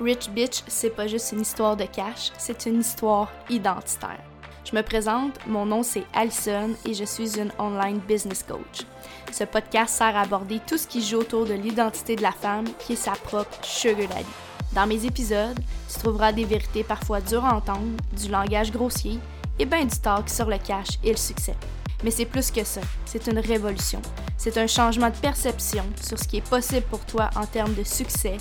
[0.00, 4.22] Rich Bitch, c'est pas juste une histoire de cash, c'est une histoire identitaire.
[4.64, 8.86] Je me présente, mon nom c'est Alison et je suis une online business coach.
[9.30, 12.64] Ce podcast sert à aborder tout ce qui joue autour de l'identité de la femme
[12.78, 14.24] qui est sa propre sugar daddy.
[14.72, 15.58] Dans mes épisodes,
[15.92, 19.18] tu trouveras des vérités parfois dures à entendre, du langage grossier
[19.58, 21.56] et bien du talk sur le cash et le succès.
[22.02, 24.00] Mais c'est plus que ça, c'est une révolution.
[24.38, 27.84] C'est un changement de perception sur ce qui est possible pour toi en termes de
[27.84, 28.38] succès,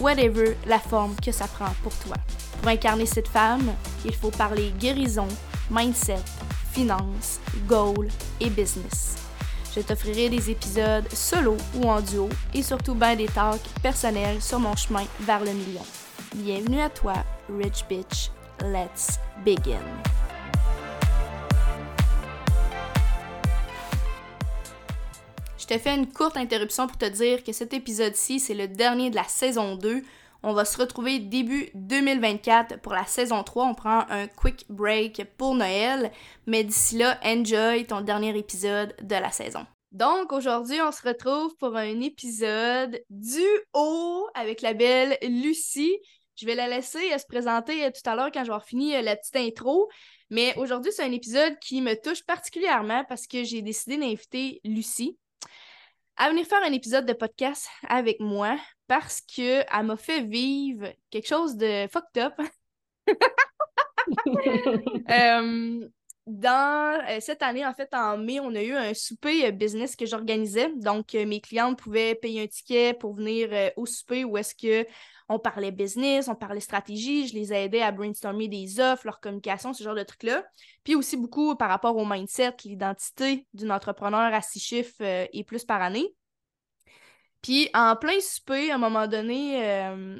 [0.00, 2.16] whatever la forme que ça prend pour toi.
[2.60, 3.72] Pour incarner cette femme,
[4.04, 5.28] il faut parler guérison,
[5.70, 6.22] mindset,
[6.72, 8.08] finance, goal
[8.40, 9.16] et business.
[9.74, 14.58] Je t'offrirai des épisodes solo ou en duo et surtout bien des talks personnels sur
[14.58, 15.84] mon chemin vers le million.
[16.34, 17.14] Bienvenue à toi,
[17.48, 18.30] Rich Bitch.
[18.62, 20.19] Let's begin.
[25.70, 29.14] Te fais une courte interruption pour te dire que cet épisode-ci, c'est le dernier de
[29.14, 30.02] la saison 2.
[30.42, 33.66] On va se retrouver début 2024 pour la saison 3.
[33.66, 36.10] On prend un quick break pour Noël,
[36.46, 39.64] mais d'ici là, enjoy ton dernier épisode de la saison.
[39.92, 45.96] Donc aujourd'hui, on se retrouve pour un épisode du haut avec la belle Lucie.
[46.34, 49.36] Je vais la laisser se présenter tout à l'heure quand avoir fini euh, la petite
[49.36, 49.88] intro.
[50.30, 55.16] Mais aujourd'hui, c'est un épisode qui me touche particulièrement parce que j'ai décidé d'inviter Lucie
[56.16, 61.28] à venir faire un épisode de podcast avec moi parce qu'elle m'a fait vivre quelque
[61.28, 62.34] chose de fucked up.
[65.10, 65.88] Euh,
[66.38, 69.96] dans euh, cette année, en fait, en mai, on a eu un souper euh, business
[69.96, 70.72] que j'organisais.
[70.76, 74.86] Donc, mes clientes pouvaient payer un ticket pour venir au souper où est-ce que
[75.32, 79.72] on parlait business, on parlait stratégie, je les aidais à brainstormer des offres, leur communication,
[79.72, 80.44] ce genre de trucs-là.
[80.82, 85.44] Puis aussi beaucoup par rapport au mindset, l'identité d'une entrepreneur à six chiffres euh, et
[85.44, 86.12] plus par année.
[87.42, 90.18] Puis en plein souper, à un moment donné, euh,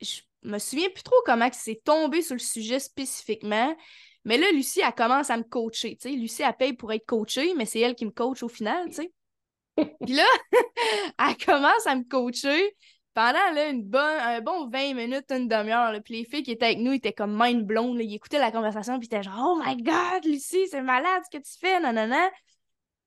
[0.00, 3.76] je me souviens plus trop comment c'est tombé sur le sujet spécifiquement.
[4.24, 5.98] Mais là, Lucie, elle commence à me coacher.
[6.04, 8.92] Lucie, elle paye pour être coachée, mais c'est elle qui me coach au final.
[8.92, 9.12] sais.
[9.76, 10.26] Puis là,
[11.18, 12.76] elle commence à me coacher
[13.14, 16.66] pendant là, une bonne, un bon 20 minutes, une demi-heure, puis les filles qui étaient
[16.66, 18.00] avec nous étaient comme mind blown.
[18.00, 21.42] Ils écoutaient la conversation, puis étaient genre Oh my god, Lucie, c'est malade ce que
[21.42, 22.30] tu fais, nanana.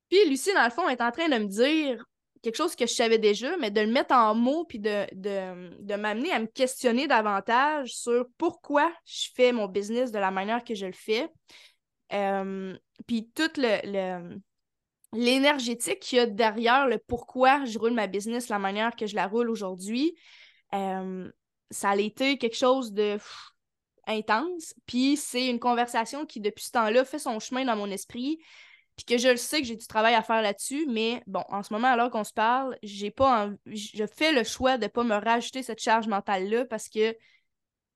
[0.09, 2.05] Puis Lucie, dans le fond, est en train de me dire
[2.45, 5.95] quelque chose que je savais déjà, mais de le mettre en mots, puis de, de,
[5.95, 10.75] m'amener à me questionner davantage sur pourquoi je fais mon business de la manière que
[10.75, 11.27] je le fais.
[12.13, 14.37] Euh, puis tout le
[15.13, 19.15] l'énergétique qu'il y a derrière le pourquoi je roule ma business la manière que je
[19.15, 20.13] la roule aujourd'hui,
[20.73, 21.31] euh,
[21.71, 23.17] ça a été quelque chose de
[24.07, 24.75] intense.
[24.85, 28.39] Puis c'est une conversation qui, depuis ce temps-là, fait son chemin dans mon esprit.
[28.95, 31.63] Puis que je le sais que j'ai du travail à faire là-dessus, mais bon, en
[31.63, 35.03] ce moment, alors qu'on se parle, j'ai pas je fais le choix de ne pas
[35.03, 37.15] me rajouter cette charge mentale-là parce que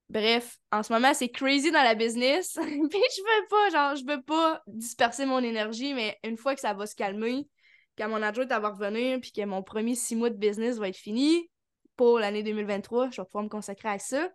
[0.09, 2.53] Bref, en ce moment, c'est crazy dans la business.
[2.63, 6.61] Puis je veux pas, genre, je veux pas disperser mon énergie, mais une fois que
[6.61, 7.47] ça va se calmer,
[7.95, 10.97] quand mon adjoint va revenir, puis que mon premier six mois de business va être
[10.97, 11.49] fini
[11.95, 14.29] pour l'année 2023, je vais pouvoir me consacrer à ça.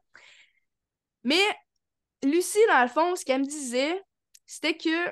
[1.24, 1.42] Mais
[2.22, 4.00] Lucie, dans le fond, ce qu'elle me disait,
[4.46, 5.10] c'était que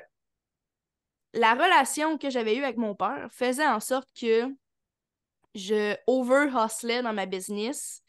[1.33, 4.47] la relation que j'avais eue avec mon père faisait en sorte que
[5.55, 8.03] je over-hustlais dans ma business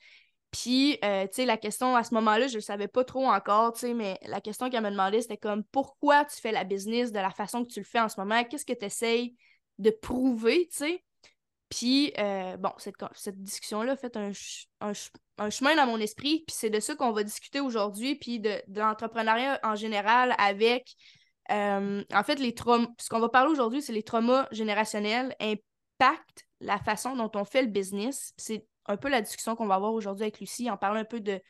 [0.54, 3.72] puis, euh, tu sais, la question à ce moment-là, je ne savais pas trop encore,
[3.72, 7.10] tu sais, mais la question qu'elle me demandait, c'était comme pourquoi tu fais la business
[7.10, 8.44] de la façon que tu le fais en ce moment?
[8.44, 9.34] Qu'est-ce que tu essayes
[9.78, 11.04] de prouver, tu sais?
[11.70, 14.30] Puis, euh, bon, cette, discussion-là fait un,
[14.80, 18.62] un, chemin dans mon esprit, puis c'est de ça qu'on va discuter aujourd'hui, puis de,
[18.68, 20.94] l'entrepreneuriat en général avec,
[21.50, 22.88] euh, en fait, les traumas.
[22.98, 27.62] Ce qu'on va parler aujourd'hui, c'est les traumas générationnels impactent la façon dont on fait
[27.62, 28.32] le business.
[28.36, 30.68] C'est un peu la discussion qu'on va avoir aujourd'hui avec Lucie.
[30.70, 31.40] On parle un peu de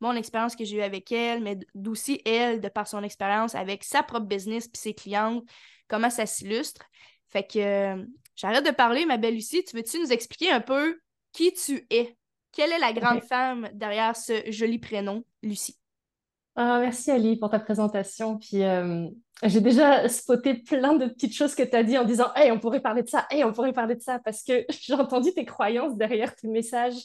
[0.00, 3.84] mon expérience que j'ai eue avec elle, mais d'aussi elle, de par son expérience avec
[3.84, 5.44] sa propre business puis ses clientes,
[5.86, 6.82] comment ça s'illustre.
[7.28, 9.64] Fait que euh, j'arrête de parler, ma belle Lucie.
[9.64, 11.00] Tu veux-tu nous expliquer un peu
[11.32, 12.16] qui tu es?
[12.50, 15.78] Quelle est la grande femme derrière ce joli prénom, Lucie?
[16.54, 18.38] Ah, merci Ali pour ta présentation.
[18.38, 19.08] Puis euh,
[19.42, 22.58] j'ai déjà spoté plein de petites choses que tu as dit en disant Hey, on
[22.58, 25.44] pourrait parler de ça, hey, on pourrait parler de ça, parce que j'ai entendu tes
[25.44, 26.96] croyances derrière tes messages.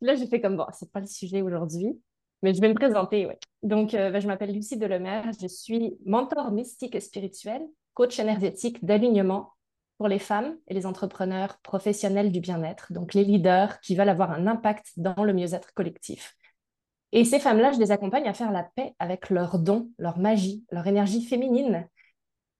[0.00, 1.98] Là, j'ai fait comme bon, c'est pas le sujet aujourd'hui,
[2.42, 3.28] mais je vais me présenter.
[3.62, 7.62] Donc, euh, ben, je m'appelle Lucie Delemaire, je suis mentor mystique et spirituel,
[7.94, 9.52] coach énergétique d'alignement
[9.98, 14.30] pour les femmes et les entrepreneurs professionnels du bien-être, donc les leaders qui veulent avoir
[14.30, 16.34] un impact dans le mieux-être collectif.
[17.12, 20.64] Et ces femmes-là, je les accompagne à faire la paix avec leurs dons, leur magie,
[20.70, 21.88] leur énergie féminine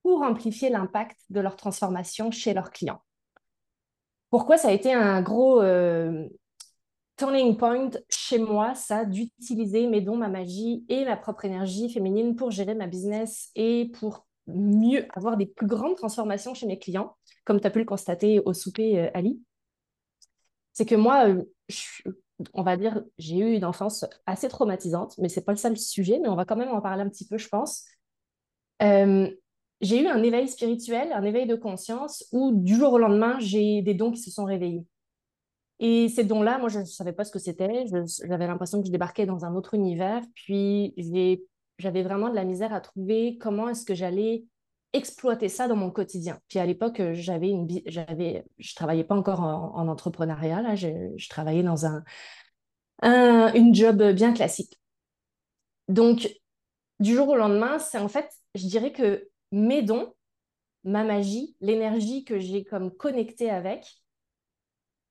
[0.02, 3.02] pour amplifier l'impact de leur transformation chez leurs clients.
[4.31, 6.29] Pourquoi ça a été un gros euh,
[7.17, 12.35] turning point chez moi, ça, d'utiliser mes dons, ma magie et ma propre énergie féminine
[12.35, 17.17] pour gérer ma business et pour mieux avoir des plus grandes transformations chez mes clients,
[17.44, 19.41] comme tu as pu le constater au souper, euh, Ali?
[20.73, 21.44] C'est que moi, euh,
[22.55, 26.19] on va dire, j'ai eu une enfance assez traumatisante, mais c'est pas le seul sujet,
[26.21, 27.85] mais on va quand même en parler un petit peu, je pense.
[28.83, 29.31] Euh,
[29.81, 33.83] j'ai eu un éveil spirituel, un éveil de conscience où du jour au lendemain, j'ai
[33.83, 34.85] des dons qui se sont réveillés.
[35.79, 37.87] Et ces dons-là, moi, je ne savais pas ce que c'était.
[38.27, 40.23] J'avais l'impression que je débarquais dans un autre univers.
[40.35, 40.95] Puis,
[41.79, 44.45] j'avais vraiment de la misère à trouver comment est-ce que j'allais
[44.93, 46.41] exploiter ça dans mon quotidien.
[46.49, 50.63] Puis à l'époque, j'avais une, j'avais, je travaillais pas encore en, entrepreneuriat.
[50.63, 52.05] Là, je, travaillais dans un,
[53.03, 54.81] un, une job bien classique.
[55.89, 56.29] Donc,
[57.01, 60.13] du jour au lendemain, c'est en fait, je dirais que mes dons,
[60.85, 63.87] ma magie, l'énergie que j'ai comme connectée avec,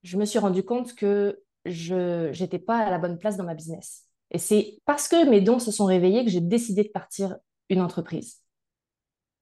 [0.04, 3.54] je me suis rendu compte que je n'étais pas à la bonne place dans ma
[3.54, 4.06] business.
[4.32, 7.38] Et c'est parce que mes dons se sont réveillés que j'ai décidé de partir
[7.70, 8.42] une entreprise.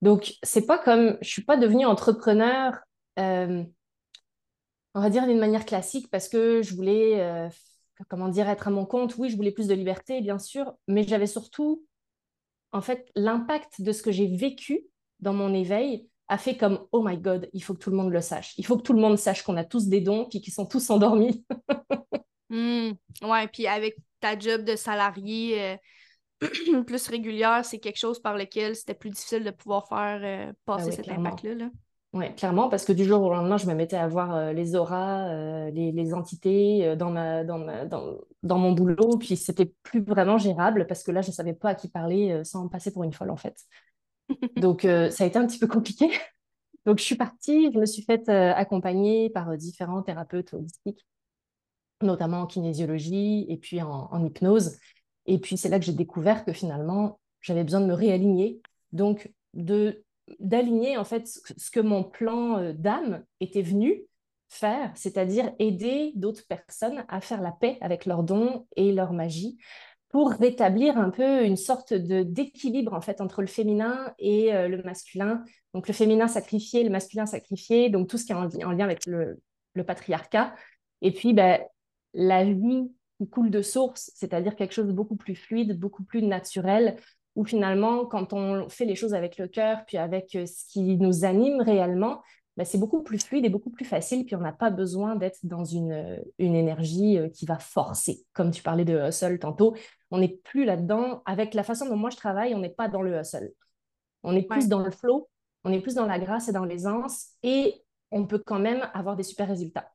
[0.01, 2.73] Donc, c'est pas comme je suis pas devenue entrepreneur,
[3.19, 3.63] euh,
[4.93, 7.49] on va dire d'une manière classique, parce que je voulais, euh,
[8.09, 9.15] comment dire, être à mon compte.
[9.17, 11.85] Oui, je voulais plus de liberté, bien sûr, mais j'avais surtout,
[12.71, 14.85] en fait, l'impact de ce que j'ai vécu
[15.19, 18.11] dans mon éveil a fait comme oh my god, il faut que tout le monde
[18.11, 18.53] le sache.
[18.57, 20.65] Il faut que tout le monde sache qu'on a tous des dons puis qu'ils sont
[20.65, 21.45] tous endormis.
[22.49, 22.91] Hmm.
[23.23, 25.77] Ouais, puis avec ta job de salarié euh,
[26.85, 30.89] plus régulière, c'est quelque chose par lequel c'était plus difficile de pouvoir faire euh, passer
[30.91, 31.69] ah cet impact-là.
[32.13, 34.75] Oui, clairement, parce que du jour au lendemain, je me mettais à voir euh, les
[34.75, 40.87] auras, les, entités dans, ma, dans, dans, dans, mon boulot, puis c'était plus vraiment gérable
[40.87, 43.29] parce que là, je ne savais pas à qui parler sans passer pour une folle,
[43.29, 43.57] en fait.
[44.57, 46.09] Donc, euh, ça a été un petit peu compliqué.
[46.85, 51.05] Donc, je suis partie, je me suis faite euh, accompagner par euh, différents thérapeutes holistiques,
[52.01, 54.77] notamment en kinésiologie et puis en, hypnose.
[55.27, 58.61] Et puis, c'est là que j'ai découvert que finalement, j'avais besoin de me réaligner.
[58.91, 60.03] Donc, de
[60.39, 64.03] d'aligner en fait ce que mon plan d'âme était venu
[64.49, 69.57] faire, c'est-à-dire aider d'autres personnes à faire la paix avec leurs dons et leur magie,
[70.09, 74.67] pour rétablir un peu une sorte de d'équilibre en fait entre le féminin et euh,
[74.67, 75.43] le masculin.
[75.73, 79.05] Donc le féminin sacrifié, le masculin sacrifié, donc tout ce qui est en, lien avec
[79.05, 79.37] le,
[79.85, 80.55] patriarcat.
[81.01, 81.61] Et puis ben,
[82.13, 86.21] la vie qui coule de source, c'est-à-dire quelque chose de beaucoup plus fluide, beaucoup plus
[86.21, 86.97] naturel,
[87.35, 90.97] où finalement, quand on fait les choses avec le cœur, puis avec euh, ce qui
[90.97, 92.21] nous anime réellement,
[92.57, 95.37] bah, c'est beaucoup plus fluide et beaucoup plus facile, puis on n'a pas besoin d'être
[95.43, 98.25] dans une, euh, une énergie euh, qui va forcer.
[98.33, 99.75] Comme tu parlais de hustle tantôt,
[100.09, 101.21] on n'est plus là-dedans.
[101.25, 103.51] Avec la façon dont moi je travaille, on n'est pas dans le hustle.
[104.23, 105.29] On est plus dans le flow,
[105.63, 109.15] on est plus dans la grâce et dans l'aisance, et on peut quand même avoir
[109.15, 109.91] des super résultats.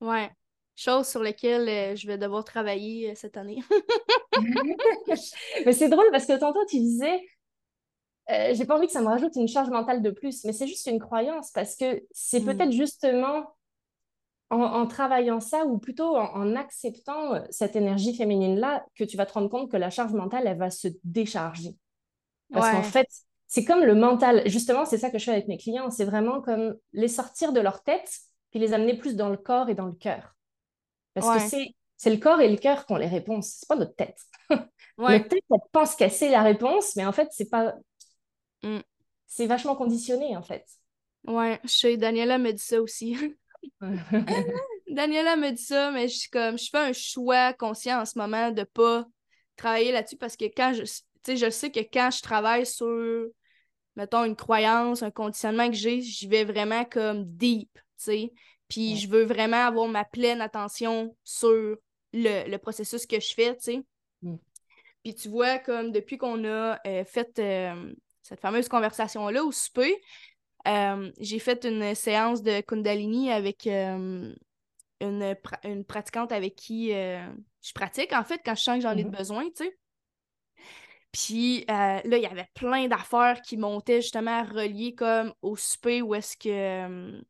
[0.00, 0.30] ouais.
[0.76, 3.62] Chose sur laquelle euh, je vais devoir travailler cette année.
[5.66, 7.20] Mais c'est drôle parce que tantôt tu disais,
[8.30, 10.66] euh, j'ai pas envie que ça me rajoute une charge mentale de plus, mais c'est
[10.66, 12.44] juste une croyance parce que c'est mm.
[12.46, 13.44] peut-être justement
[14.50, 19.32] en, travaillant ça ou plutôt en, acceptant euh, cette énergie féminine-là que tu vas te
[19.32, 21.76] rendre compte que la charge mentale, elle va se décharger.
[22.52, 23.08] Parce qu'en fait,
[23.48, 24.42] c'est comme le mental.
[24.46, 25.90] Justement, c'est ça que je fais avec mes clients.
[25.90, 28.10] C'est vraiment comme les sortir de leur tête
[28.50, 30.33] puis les amener plus dans le corps et dans le cœur.
[31.14, 33.76] Parce que c'est c'est le corps et le cœur qui ont les réponses, c'est pas
[33.76, 34.18] notre tête.
[34.98, 37.74] notre tête, elle pense qu'elle sait la réponse, mais en fait, c'est pas
[38.64, 38.80] Mm.
[39.26, 40.64] C'est vachement conditionné, en fait.
[41.26, 43.16] Ouais, je sais, Daniela me dit ça aussi.
[44.90, 48.18] Daniela me dit ça, mais je suis comme, je fais un choix conscient en ce
[48.18, 49.06] moment de pas
[49.56, 50.92] travailler là-dessus parce que quand je, tu
[51.24, 53.26] sais, je sais que quand je travaille sur,
[53.96, 58.32] mettons, une croyance, un conditionnement que j'ai, j'y vais vraiment comme deep, tu sais.
[58.74, 61.76] Puis je veux vraiment avoir ma pleine attention sur
[62.12, 63.82] le, processus que je fais, tu sais.
[64.22, 64.34] Mm.
[65.04, 70.02] Puis tu vois, comme depuis qu'on a euh, fait euh, cette fameuse conversation-là au souper,
[70.66, 74.34] euh, j'ai fait une séance de Kundalini avec une,
[75.00, 79.16] une, pratiquante avec qui je pratique, en fait, quand je sens que j'en ai mm-hmm.
[79.16, 79.78] besoin, tu sais.
[81.12, 86.12] Puis là, il y avait plein d'affaires qui montaient justement reliées comme au souper où
[86.16, 87.22] est-ce que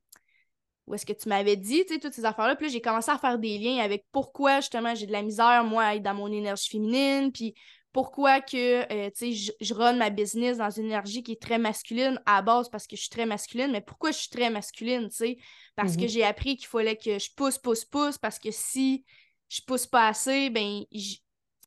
[0.87, 2.57] où est-ce que tu m'avais dit, tu sais, toutes ces affaires-là.
[2.57, 5.65] Puis là, j'ai commencé à faire des liens avec pourquoi, justement, j'ai de la misère,
[5.65, 7.55] moi, à être dans mon énergie féminine, puis
[7.95, 12.21] pourquoi que euh, je, je run ma business dans une énergie qui est très masculine
[12.27, 15.17] à base parce que je suis très masculine, mais pourquoi je suis très masculine, tu
[15.17, 15.39] sais?
[15.77, 16.09] Parce que mhm.
[16.09, 19.05] j'ai appris qu'il fallait que je pousse, pousse, pousse, parce que si
[19.49, 21.17] je pousse pas assez, ben je,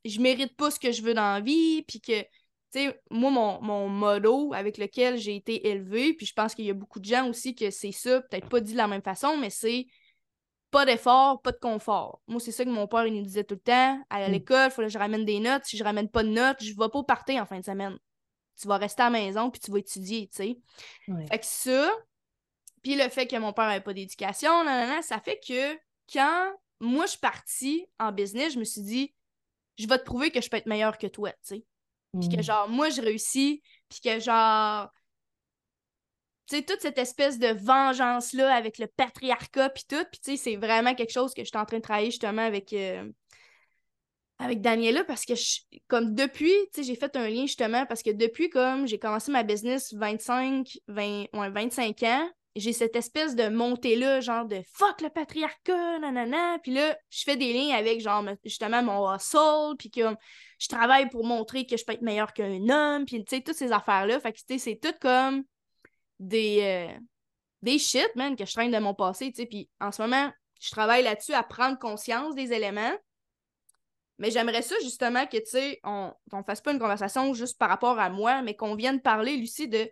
[0.04, 2.28] je mérite pas ce que je veux dans la vie, puis que, tu
[2.78, 6.70] sais, moi, mon, mon motto avec lequel j'ai été élevée, puis je pense qu'il y
[6.70, 9.38] a beaucoup de gens aussi que c'est ça, peut-être pas dit de la même façon,
[9.38, 9.88] mais c'est
[10.70, 12.22] pas d'effort, pas de confort.
[12.28, 14.02] Moi, c'est ça que mon père il nous disait tout le temps.
[14.10, 14.32] À Mm.
[14.32, 15.64] l'école, il fallait que je ramène des notes.
[15.66, 17.98] Si je ramène pas de notes, je vais pas au party en fin de semaine.
[18.60, 20.58] Tu vas rester à la maison puis tu vas étudier, tu sais.
[21.08, 21.26] Ouais.
[21.28, 21.90] Fait que ça,
[22.84, 24.50] puis le fait que mon père n'avait pas d'éducation,
[25.02, 25.78] ça fait que
[26.12, 29.14] quand moi je suis partie en business, je me suis dit,
[29.78, 31.64] je vais te prouver que je peux être meilleure que toi, tu sais.
[32.20, 32.42] Puis que Mm.
[32.44, 34.90] genre, moi je réussis, puis que genre,
[36.48, 40.38] tu sais, toute cette espèce de vengeance-là avec le patriarcat, puis tout, puis tu sais,
[40.38, 42.72] c'est vraiment quelque chose que je suis en train de travailler justement avec.
[42.74, 43.10] euh,
[44.40, 48.04] avec Daniela parce que je- comme depuis, tu sais, j'ai fait un lien justement parce
[48.04, 53.36] que depuis comme j'ai commencé ma business 25, 20, ouais, 25 ans, j'ai cette espèce
[53.36, 56.60] de montée-là, genre de fuck le patriarcat, nanana.
[56.60, 60.16] Puis là, je fais des liens avec genre me- justement mon hustle, puis que
[60.60, 63.56] je travaille pour montrer que je peux être meilleure qu'un homme, puis tu sais, toutes
[63.56, 64.20] ces affaires-là.
[64.20, 65.44] Fait que tu sais, c'est tout comme
[66.20, 67.00] des, euh,
[67.62, 69.46] des shit, man, que je traîne de mon passé, tu sais.
[69.46, 72.96] Puis en ce moment, je travaille là-dessus à prendre conscience des éléments.
[74.20, 77.70] Mais j'aimerais ça justement que, tu sais, on ne fasse pas une conversation juste par
[77.70, 79.88] rapport à moi, mais qu'on vienne parler, Lucie, de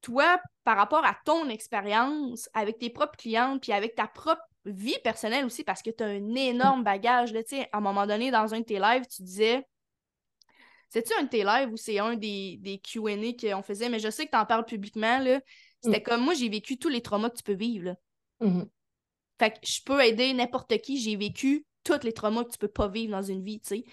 [0.00, 4.98] toi par rapport à ton expérience avec tes propres clientes, puis avec ta propre vie
[5.02, 7.32] personnelle aussi, parce que tu as un énorme bagage.
[7.32, 9.66] Là, tu sais, à un moment donné, dans un de tes lives, tu disais.
[10.90, 13.16] C'est-tu un de tes lives ou c'est un des, des QA
[13.54, 13.88] qu'on faisait?
[13.88, 15.18] Mais je sais que tu en parles publiquement.
[15.20, 15.40] là.
[15.82, 17.86] C'était comme moi, j'ai vécu tous les traumas que tu peux vivre.
[17.86, 17.94] Là.
[18.40, 18.68] Mhm.
[19.38, 21.00] Fait que je peux aider n'importe qui.
[21.00, 23.84] J'ai vécu tous les traumas que tu peux pas vivre dans une vie, tu sais.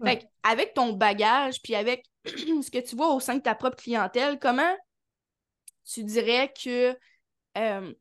[0.00, 0.10] Ouais.
[0.10, 3.54] Fait que avec ton bagage, puis avec ce que tu vois au sein de ta
[3.54, 4.74] propre clientèle, comment
[5.86, 6.96] tu dirais que
[7.56, 7.94] euh,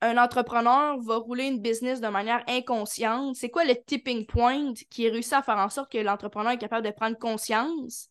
[0.00, 3.34] un entrepreneur va rouler une business de manière inconsciente?
[3.34, 6.86] C'est quoi le tipping point qui réussit à faire en sorte que l'entrepreneur est capable
[6.86, 8.10] de prendre conscience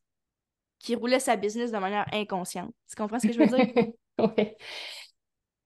[0.80, 2.74] qui roulait sa business de manière inconsciente?
[2.90, 3.68] Tu comprends ce que je veux dire?
[4.20, 4.58] Ouais.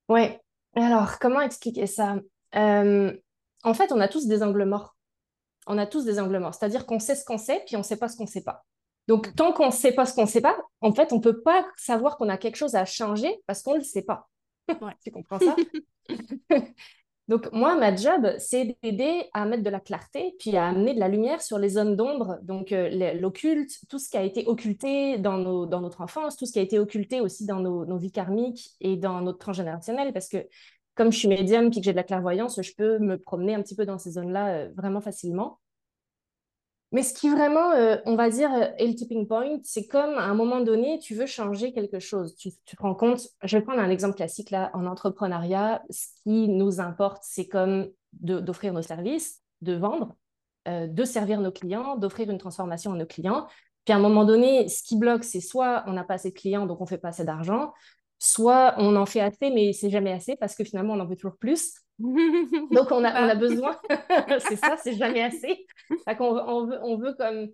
[0.10, 0.42] Ouais.
[0.75, 2.18] Alors, comment expliquer ça?
[2.56, 3.16] Euh,
[3.63, 4.98] en fait, on a tous des angles morts.
[5.68, 6.54] On a tous des angles morts.
[6.54, 8.44] C'est-à-dire qu'on sait ce qu'on sait, puis on ne sait pas ce qu'on ne sait
[8.44, 8.66] pas.
[9.08, 11.22] Donc, tant qu'on ne sait pas ce qu'on ne sait pas, en fait, on ne
[11.22, 14.29] peut pas savoir qu'on a quelque chose à changer parce qu'on ne le sait pas.
[14.70, 14.93] Ouais.
[15.03, 15.55] Tu comprends ça?
[17.27, 21.00] Donc, moi, ma job, c'est d'aider à mettre de la clarté, puis à amener de
[21.00, 25.17] la lumière sur les zones d'ombre, donc euh, l'occulte, tout ce qui a été occulté
[25.17, 27.98] dans, nos, dans notre enfance, tout ce qui a été occulté aussi dans nos, nos
[27.98, 30.46] vies karmiques et dans notre transgénérationnel, parce que
[30.96, 33.62] comme je suis médium puis que j'ai de la clairvoyance, je peux me promener un
[33.62, 35.60] petit peu dans ces zones-là euh, vraiment facilement.
[36.91, 40.15] Mais ce qui vraiment, euh, on va dire, euh, est le tipping point, c'est comme
[40.15, 42.36] à un moment donné, tu veux changer quelque chose.
[42.36, 46.07] Tu, tu te rends compte, je vais prendre un exemple classique là, en entrepreneuriat, ce
[46.24, 50.15] qui nous importe, c'est comme d'offrir nos services, de vendre,
[50.67, 53.48] euh, de servir nos clients, d'offrir une transformation à nos clients.
[53.86, 56.36] Puis à un moment donné, ce qui bloque, c'est soit on n'a pas assez de
[56.36, 57.71] clients, donc on fait pas assez d'argent,
[58.19, 61.15] soit on en fait assez, mais c'est jamais assez parce que finalement on en veut
[61.15, 61.74] toujours plus.
[62.72, 63.77] Donc, on a, on a besoin,
[64.39, 65.65] c'est ça, c'est jamais assez.
[66.05, 67.50] Fait on veut, on veut comme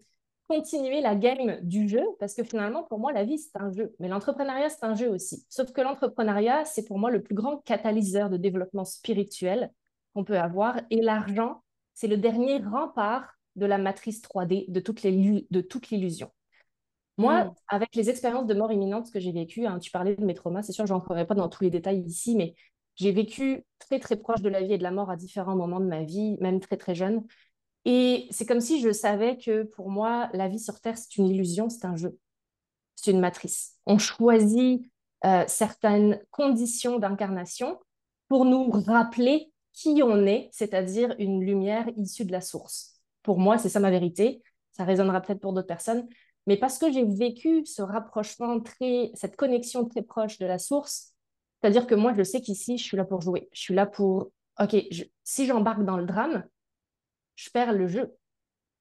[0.48, 3.94] continuer la game du jeu parce que finalement, pour moi, la vie, c'est un jeu.
[4.00, 5.46] Mais l'entrepreneuriat, c'est un jeu aussi.
[5.50, 9.72] Sauf que l'entrepreneuriat, c'est pour moi le plus grand catalyseur de développement spirituel
[10.14, 10.80] qu'on peut avoir.
[10.90, 11.64] Et l'argent,
[11.94, 16.32] c'est le dernier rempart de la matrice 3D, de toute l'élu- de toute l'illusion.
[17.18, 17.54] Moi, Mm.
[17.70, 20.62] avec les expériences de mort imminente que j'ai vécues, hein, tu parlais de mes traumas,
[20.62, 22.56] c'est sûr, je n'entrerai pas dans tous les détails ici, mais
[22.98, 25.80] j'ai vécu très, très proche de la vie et de la mort à différents moments
[25.80, 27.24] de ma vie, même très, très jeune.
[27.86, 31.28] Et c'est comme si je savais que pour moi, la vie sur Terre, c'est une
[31.28, 32.18] illusion, c'est un jeu,
[32.96, 33.76] c'est une matrice.
[33.86, 34.82] On choisit
[35.26, 37.80] euh, certaines conditions d'incarnation
[38.28, 43.00] pour nous rappeler qui on est, c'est-à-dire une lumière issue de la source.
[43.22, 44.42] Pour moi, c'est ça ma vérité.
[44.74, 46.08] Ça résonnera peut-être pour d'autres personnes.
[46.48, 51.14] Mais parce que j'ai vécu ce rapprochement très, cette connexion très proche de la source,
[51.62, 53.50] c'est-à-dire que moi, je sais qu'ici, je suis là pour jouer.
[53.52, 54.76] Je suis là pour, OK,
[55.24, 56.46] si j'embarque dans le drame,
[57.36, 58.16] je perds le jeu.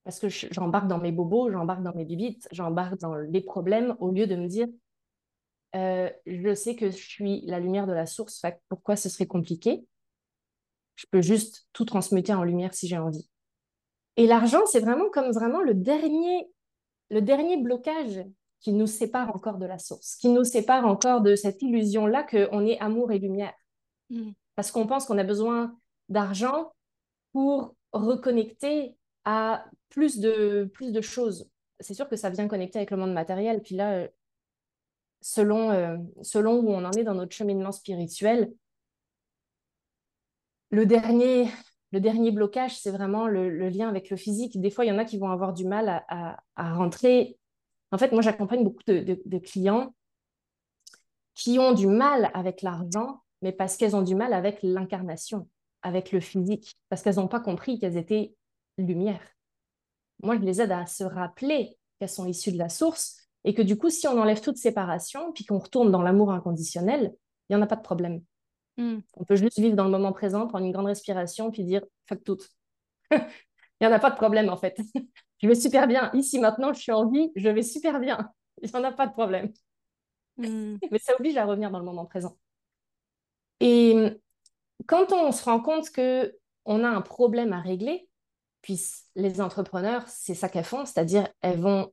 [0.05, 3.97] Parce que je- j'embarque dans mes bobos, j'embarque dans mes bibites, j'embarque dans les problèmes
[4.01, 4.69] au lieu de me dire,
[5.75, 9.27] euh, je sais que je suis la lumière de la source, fait pourquoi ce serait
[9.27, 9.85] compliqué?
[10.95, 13.29] Je peux juste tout transmuter en lumière si j'ai envie.
[14.17, 16.49] Et l'argent, c'est vraiment comme vraiment le dernier,
[17.11, 18.25] le dernier blocage
[18.61, 22.67] qui nous sépare encore de la source, qui nous sépare encore de cette illusion-là qu'on
[22.67, 23.55] est amour et lumière.
[24.11, 24.31] Mm.
[24.55, 25.77] Parce qu'on pense qu'on a besoin
[26.09, 26.73] d'argent
[27.33, 31.49] pour reconnecter à plus de, plus de choses.
[31.81, 33.61] C'est sûr que ça vient connecter avec le monde matériel.
[33.63, 34.09] Puis là, euh,
[35.21, 38.53] selon, euh, selon où on en est dans notre cheminement spirituel,
[40.71, 41.49] le dernier,
[41.93, 44.61] le dernier blocage, c'est vraiment le, le lien avec le physique.
[44.61, 47.39] Des fois, il y en a qui vont avoir du mal à, à- à rentrer.
[47.97, 49.95] En fait, moi, j'accompagne beaucoup de, de- de clients
[51.35, 55.49] qui ont du mal avec l'argent, mais parce qu'elles ont du mal avec l'incarnation,
[55.83, 58.35] avec le physique parce qu'elles n'ont pas compris qu'elles étaient
[58.77, 59.23] lumière.
[60.23, 63.63] Moi, je les aide à se rappeler qu'elles sont issues de la source et que
[63.63, 67.15] du coup, si on enlève toute séparation puis qu'on retourne dans l'amour inconditionnel,
[67.49, 68.23] il n'y en a pas de problème.
[68.77, 68.99] Hmm.
[69.15, 72.23] On peut juste vivre dans le moment présent, prendre une grande respiration puis dire fuck
[72.25, 72.39] tout.
[73.11, 73.19] il
[73.81, 74.79] n'y en a pas de problème en fait.
[75.43, 76.11] Je vais super bien.
[76.15, 78.31] Ici, maintenant, je suis en vie, je vais super bien.
[78.63, 79.53] Il n'y en a pas de problème.
[80.37, 80.77] Hmm.
[80.91, 82.37] Mais ça oblige à revenir dans le moment présent.
[83.61, 84.21] Et
[84.87, 88.09] quand on se rend compte que on a un problème à régler,
[88.63, 88.81] puis
[89.15, 91.93] les entrepreneurs, c'est ça qu'elles font, c'est-à-dire elles vont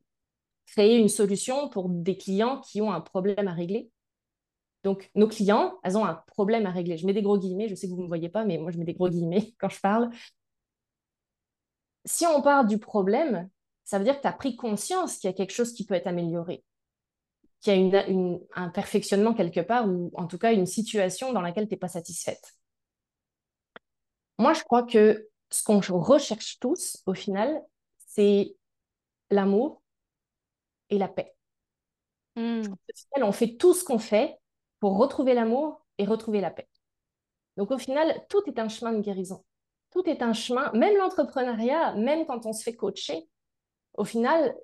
[0.66, 3.92] créer une solution pour des clients qui ont un problème à régler.
[4.84, 6.98] Donc, nos clients, elles ont un problème à régler.
[6.98, 8.72] Je mets des gros guillemets, je sais que vous ne me voyez pas, mais moi,
[8.72, 10.10] je mets des gros guillemets quand je parle.
[12.06, 13.50] Si on part du problème,
[13.84, 15.94] ça veut dire que tu as pris conscience qu'il y a quelque chose qui peut
[15.94, 16.64] être amélioré,
[17.62, 18.06] qu'il y a
[18.56, 21.88] un perfectionnement quelque part, ou en tout cas une situation dans laquelle tu n'es pas
[21.88, 22.54] satisfaite.
[24.38, 27.62] Moi, je crois que ce qu'on recherche tous, au final,
[28.08, 28.56] c'est
[29.30, 29.82] l'amour
[30.90, 31.34] et la paix.
[32.36, 32.62] Hmm.
[32.62, 34.38] Au final, on fait tout ce qu'on fait
[34.80, 36.68] pour retrouver l'amour et retrouver la paix.
[37.58, 39.44] Donc, au final, tout est un chemin de guérison.
[39.94, 43.28] Tout est un chemin, même l'entrepreneuriat, même quand on se fait coacher,
[43.94, 44.56] au final,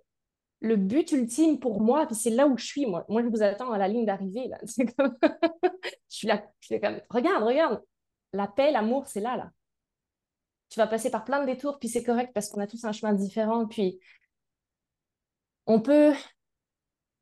[0.60, 3.72] le but ultime pour moi, puis c'est là où je suis, moi, je vous attends
[3.72, 4.58] à la ligne d'arrivée, là.
[4.98, 5.18] Comme...
[7.10, 7.82] regarde, regarde,
[8.34, 9.52] la paix, l'amour, c'est là, là
[10.70, 12.92] tu vas passer par plein de détours, puis c'est correct parce qu'on a tous un
[12.92, 13.66] chemin différent.
[13.66, 14.00] Puis
[15.66, 16.14] on peut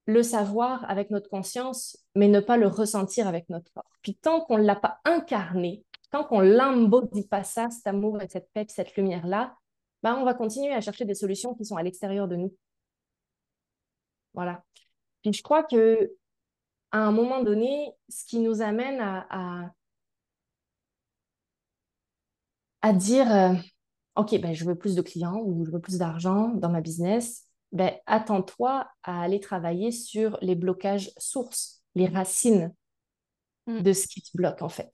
[0.05, 3.89] le savoir avec notre conscience, mais ne pas le ressentir avec notre corps.
[4.01, 8.27] Puis tant qu'on ne l'a pas incarné, tant qu'on l'embodit pas ça, cet amour et
[8.29, 9.55] cette paix, cette lumière-là,
[10.03, 12.53] ben on va continuer à chercher des solutions qui sont à l'extérieur de nous.
[14.33, 14.63] Voilà.
[15.21, 16.13] Puis je crois que
[16.91, 19.71] à un moment donné, ce qui nous amène à
[22.81, 23.53] à dire, euh,
[24.15, 27.45] OK, ben, je veux plus de clients ou je veux plus d'argent dans ma business,
[27.71, 32.73] ben, attends-toi à aller travailler sur les blocages sources, les racines
[33.67, 33.81] mm.
[33.81, 34.91] de ce qui te bloque en fait.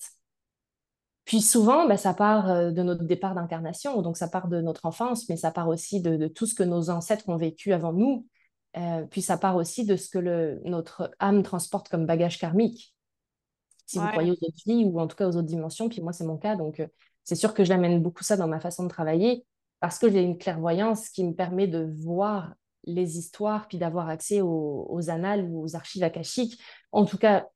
[1.26, 4.86] Puis souvent, ben, ça part euh, de notre départ d'incarnation, donc ça part de notre
[4.86, 8.28] enfance, mais ça part aussi de, tout ce que nos ancêtres ont vécu avant nous.
[8.76, 12.94] Euh, puis ça part aussi de ce que le, notre âme transporte comme bagage karmique.
[13.86, 16.14] Si vous croyez aux autres vies ou en tout cas aux autres dimensions, puis moi
[16.14, 16.82] c'est mon cas, donc
[17.24, 19.46] c'est sûr que j'amène beaucoup ça dans ma façon de travailler
[19.80, 22.54] parce que j'ai une clairvoyance qui me permet de voir
[22.86, 26.60] les histoires puis d'avoir accès aux, annales ou aux archives akashiques.
[26.92, 27.48] En tout cas,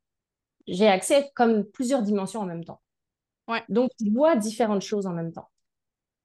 [0.67, 2.81] j'ai accès comme plusieurs dimensions en même temps.
[3.69, 5.49] Donc, je vois différentes choses en même temps.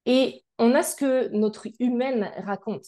[0.07, 2.87] Et on a ce que notre humaine raconte.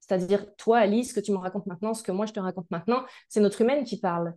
[0.00, 2.70] C'est-à-dire, toi, Alice, ce que tu me racontes maintenant, ce que moi, je te raconte
[2.70, 4.34] maintenant, c'est notre humaine qui parle.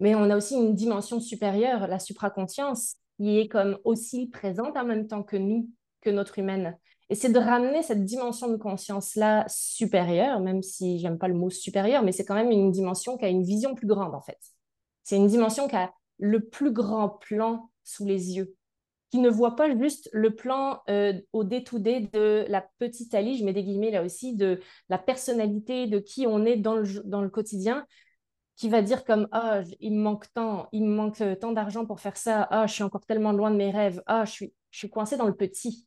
[0.00, 4.84] Mais on a aussi une dimension supérieure, la supraconscience, qui est comme aussi présente en
[4.84, 6.76] même temps que nous, que notre humaine.
[7.08, 11.50] Et c'est de ramener cette dimension de conscience-là supérieure, même si j'aime pas le mot
[11.50, 14.38] supérieur, mais c'est quand même une dimension qui a une vision plus grande, en fait.
[15.02, 18.54] C'est une dimension qui a le plus grand plan sous les yeux,
[19.12, 23.44] qui ne voit pas juste le plan euh, au day-to-day de la petite Ali, je
[23.44, 27.20] mets des guillemets là aussi, de la personnalité, de qui on est dans le, dans
[27.20, 27.86] le quotidien,
[28.56, 31.84] qui va dire comme ah il me manque tant, il me manque euh, tant d'argent
[31.84, 34.54] pour faire ça, ah je suis encore tellement loin de mes rêves, ah je suis
[34.70, 35.86] je suis coincée dans le petit.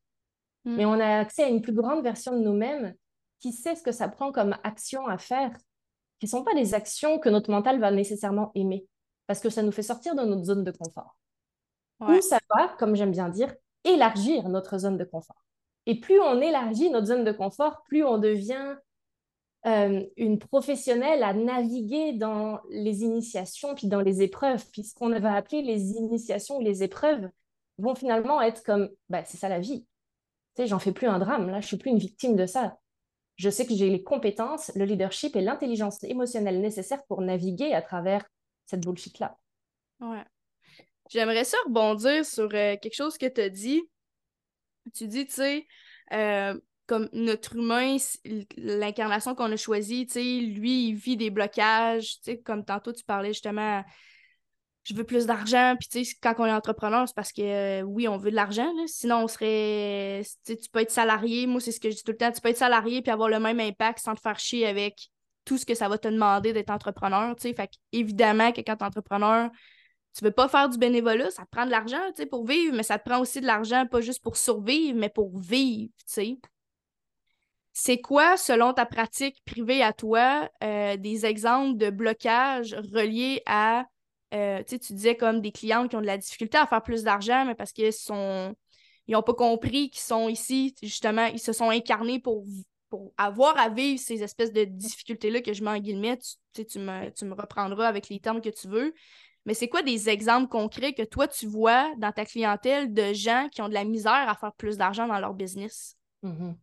[0.65, 0.75] Mm.
[0.75, 2.93] Mais on a accès à une plus grande version de nous-mêmes
[3.39, 5.51] qui sait ce que ça prend comme action à faire,
[6.19, 8.85] qui ne sont pas des actions que notre mental va nécessairement aimer,
[9.25, 11.17] parce que ça nous fait sortir de notre zone de confort.
[12.01, 13.53] Ou ça va, comme j'aime bien dire,
[13.83, 15.43] élargir notre zone de confort.
[15.85, 18.75] Et plus on élargit notre zone de confort, plus on devient
[19.65, 25.61] euh, une professionnelle à naviguer dans les initiations puis dans les épreuves, puisqu'on va appeler
[25.61, 27.29] les initiations ou les épreuves
[27.77, 29.85] vont finalement être comme, bah, c'est ça la vie.
[30.55, 32.77] Tu sais, j'en fais plus un drame, là, je suis plus une victime de ça.
[33.35, 37.81] Je sais que j'ai les compétences, le leadership et l'intelligence émotionnelle nécessaires pour naviguer à
[37.81, 38.25] travers
[38.65, 39.37] cette bullshit-là.
[39.99, 40.23] Ouais.
[41.09, 43.83] J'aimerais ça rebondir sur euh, quelque chose que tu as dit.
[44.93, 45.67] Tu dis, tu sais,
[46.13, 47.97] euh, comme notre humain,
[48.57, 52.93] l'incarnation qu'on a choisie, tu sais, lui, il vit des blocages, tu sais, comme tantôt
[52.93, 53.83] tu parlais justement,
[54.83, 57.81] je veux plus d'argent, puis tu sais, quand on est entrepreneur, c'est parce que euh,
[57.81, 61.79] oui, on veut de l'argent, sinon on serait, tu peux être salarié, moi c'est ce
[61.79, 63.99] que je dis tout le temps, tu peux être salarié puis avoir le même impact
[63.99, 65.09] sans te faire chier avec
[65.43, 68.75] tout ce que ça va te demander d'être entrepreneur, tu sais, fait évidemment que quand
[68.75, 69.49] tu es entrepreneur,
[70.15, 71.99] tu veux pas faire du bénévolat, ça te prend de l'argent,
[72.29, 75.37] pour vivre, mais ça te prend aussi de l'argent, pas juste pour survivre, mais pour
[75.37, 76.37] vivre, sais.
[77.73, 83.85] C'est quoi, selon ta pratique privée à toi, euh, des exemples de blocage reliés à,
[84.33, 87.43] euh, tu disais comme des clients qui ont de la difficulté à faire plus d'argent,
[87.43, 88.55] mais parce qu'ils sont,
[89.07, 92.45] ils n'ont pas compris qu'ils sont ici, justement, ils se sont incarnés pour,
[92.89, 96.17] pour avoir à vivre ces espèces de difficultés-là que je mets en guillemets.
[96.53, 98.93] Tu, tu, me, tu me reprendras avec les termes que tu veux.
[99.45, 103.47] Mais c'est quoi des exemples concrets que toi, tu vois dans ta clientèle de gens
[103.51, 105.97] qui ont de la misère à faire plus d'argent dans leur business?
[106.23, 106.55] Mm-hmm.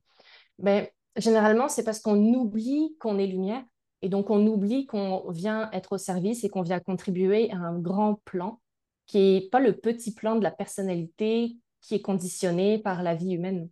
[0.58, 3.62] Ben, généralement, c'est parce qu'on oublie qu'on est lumière
[4.02, 7.78] et donc on oublie qu'on vient être au service et qu'on vient contribuer à un
[7.78, 8.60] grand plan
[9.06, 13.34] qui n'est pas le petit plan de la personnalité qui est conditionné par la vie
[13.34, 13.68] humaine.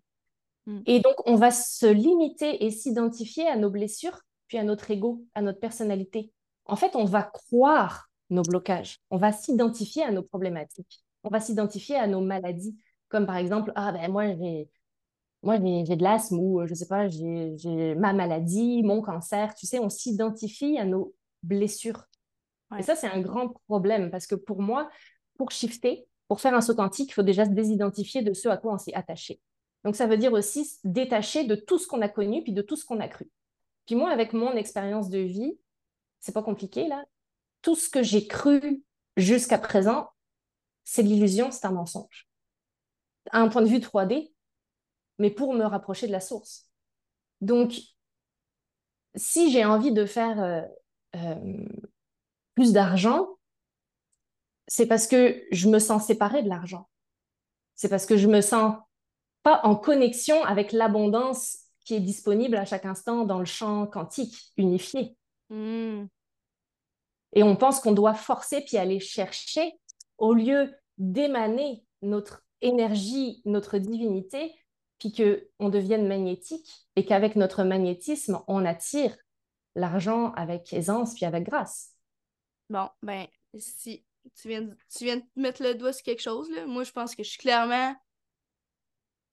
[0.66, 0.80] Mm.
[0.86, 5.24] Et donc, on va se limiter et s'identifier à nos blessures, puis à notre ego,
[5.34, 6.32] à notre personnalité.
[6.66, 11.40] En fait, on va croire nos blocages, on va s'identifier à nos problématiques, on va
[11.40, 12.76] s'identifier à nos maladies,
[13.08, 14.68] comme par exemple, ah ben moi j'ai
[15.42, 19.78] moi j'ai de l'asthme ou je sais pas, j'ai ma maladie, mon cancer, tu sais,
[19.78, 22.04] on s'identifie à nos blessures.
[22.78, 24.88] Et ça, c'est un grand problème parce que pour moi,
[25.36, 28.56] pour shifter, pour faire un saut quantique, il faut déjà se désidentifier de ce à
[28.56, 29.40] quoi on s'est attaché.
[29.84, 32.62] Donc, ça veut dire aussi se détacher de tout ce qu'on a connu puis de
[32.62, 33.28] tout ce qu'on a cru.
[33.86, 35.58] Puis moi, avec mon expérience de vie,
[36.20, 37.04] c'est pas compliqué là.
[37.62, 38.82] Tout ce que j'ai cru
[39.16, 40.10] jusqu'à présent,
[40.84, 42.28] c'est l'illusion, c'est un mensonge.
[43.30, 44.32] À un point de vue 3D,
[45.18, 46.66] mais pour me rapprocher de la source.
[47.40, 47.74] Donc,
[49.14, 50.62] si j'ai envie de faire euh,
[51.16, 51.64] euh,
[52.54, 53.28] plus d'argent,
[54.66, 56.88] c'est parce que je me sens séparée de l'argent.
[57.74, 58.76] C'est parce que je me sens
[59.42, 64.52] pas en connexion avec l'abondance qui est disponible à chaque instant dans le champ quantique
[64.56, 65.16] unifié.
[65.48, 66.04] Hmm.
[67.32, 69.72] Et on pense qu'on doit forcer puis aller chercher
[70.18, 74.54] au lieu d'émaner notre énergie, notre divinité,
[74.98, 79.16] puis qu'on devienne magnétique et qu'avec notre magnétisme, on attire
[79.74, 81.94] l'argent avec aisance puis avec grâce.
[82.68, 84.04] Bon, ben, si
[84.40, 87.14] tu viens, tu viens de mettre le doigt sur quelque chose, là, moi, je pense
[87.14, 87.94] que je suis clairement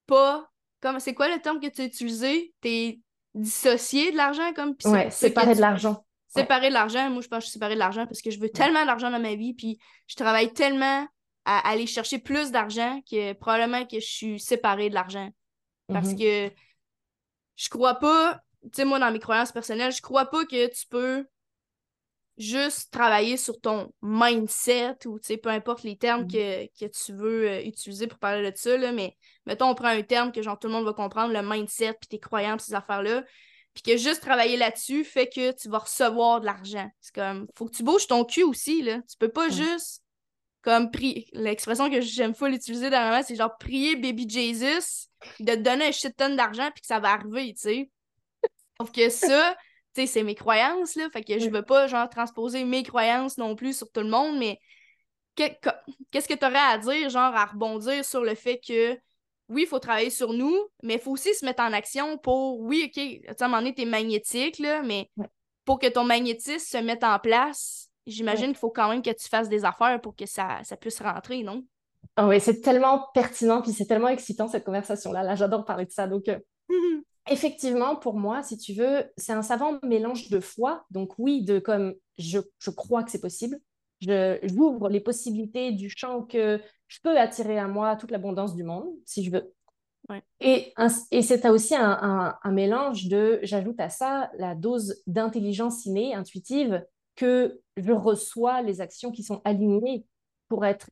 [0.05, 0.49] pas.
[0.79, 2.53] Comme, c'est quoi le terme que tu as utilisé?
[2.61, 2.99] T'es
[3.33, 4.75] dissocié de l'argent, comme.
[4.85, 6.05] Ouais, séparé de l'argent.
[6.27, 7.09] Séparé de l'argent.
[7.09, 9.09] Moi, je pense que je suis séparé de l'argent parce que je veux tellement d'argent
[9.09, 11.07] dans ma vie, puis je travaille tellement
[11.45, 15.29] à aller chercher plus d'argent que probablement que je suis séparée de l'argent.
[15.87, 16.19] Parce mhm.
[16.19, 16.51] que
[17.55, 20.85] je crois pas, tu sais, moi, dans mes croyances personnelles, je crois pas que tu
[20.89, 21.25] peux
[22.37, 26.27] juste travailler sur ton mindset ou, tu sais, peu importe les termes mhm.
[26.29, 30.03] que, tu veux euh, utiliser pour parler de ça, là, mais mettons, on prend un
[30.03, 33.23] terme que, genre, tout le monde va comprendre, le mindset, puis tes croyances, ces affaires-là,
[33.77, 36.89] puis que juste travailler là-dessus fait que tu vas recevoir de l'argent.
[36.99, 39.01] C'est comme, faut que tu bouges ton cul aussi, là.
[39.07, 40.01] Tu peux pas juste,
[40.63, 41.27] comme, prier.
[41.33, 45.09] L'expression que j'aime full utiliser dernièrement, c'est genre prier Baby Jesus
[45.39, 47.91] de te donner un shit tonne d'argent puis que ça va arriver, tu sais.
[48.81, 49.55] Sauf que ça,
[49.93, 51.07] tu sais, c'est mes croyances, là.
[51.11, 54.39] Fait que je veux pas, genre, transposer mes croyances non plus sur tout le monde,
[54.39, 54.59] mais
[55.35, 58.97] qu'est-ce que tu aurais à dire, genre, à rebondir sur le fait que,
[59.49, 62.59] oui, il faut travailler sur nous, mais il faut aussi se mettre en action pour,
[62.59, 65.09] oui, OK, à un moment donné, t'es magnétique, là, mais
[65.65, 69.27] pour que ton magnétisme se mette en place, j'imagine qu'il faut quand même que tu
[69.27, 71.63] fasses des affaires pour que ça, ça puisse rentrer, non?
[72.15, 75.23] Ah oui, c'est tellement pertinent, puis c'est tellement excitant cette conversation-là.
[75.23, 76.07] Là, j'adore parler de ça.
[76.07, 76.39] Donc, euh,
[77.29, 80.85] effectivement, pour moi, si tu veux, c'est un savant mélange de foi.
[80.89, 83.59] Donc, oui, de comme je, je crois que c'est possible.
[84.01, 88.87] J'ouvre les possibilités du champ que je peux attirer à moi toute l'abondance du monde,
[89.05, 89.53] si je veux.
[90.39, 90.73] Et,
[91.11, 96.85] et c'est aussi un, un, mélange de, j'ajoute à ça la dose d'intelligence innée, intuitive,
[97.15, 100.05] que je reçois les actions qui sont alignées
[100.47, 100.89] pour être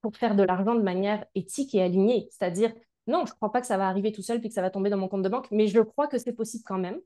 [0.00, 2.28] pour faire de l'argent de manière éthique et alignée.
[2.30, 2.72] C'est-à-dire,
[3.06, 4.70] non, je ne crois pas que ça va arriver tout seul puis que ça va
[4.70, 7.00] tomber dans mon compte de banque, mais je crois que c'est possible quand même.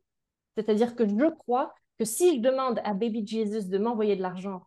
[0.56, 4.62] C'est-à-dire que je crois que si je demande à Baby Jesus de m'envoyer de l'argent,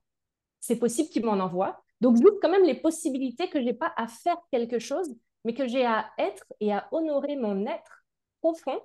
[0.66, 1.84] c'est possible qu'il m'en envoie.
[2.02, 5.54] Donc, j'ouvre quand même les possibilités que je n'ai pas à faire quelque chose, mais
[5.54, 8.04] que j'ai à être et à honorer mon être
[8.42, 8.80] profond.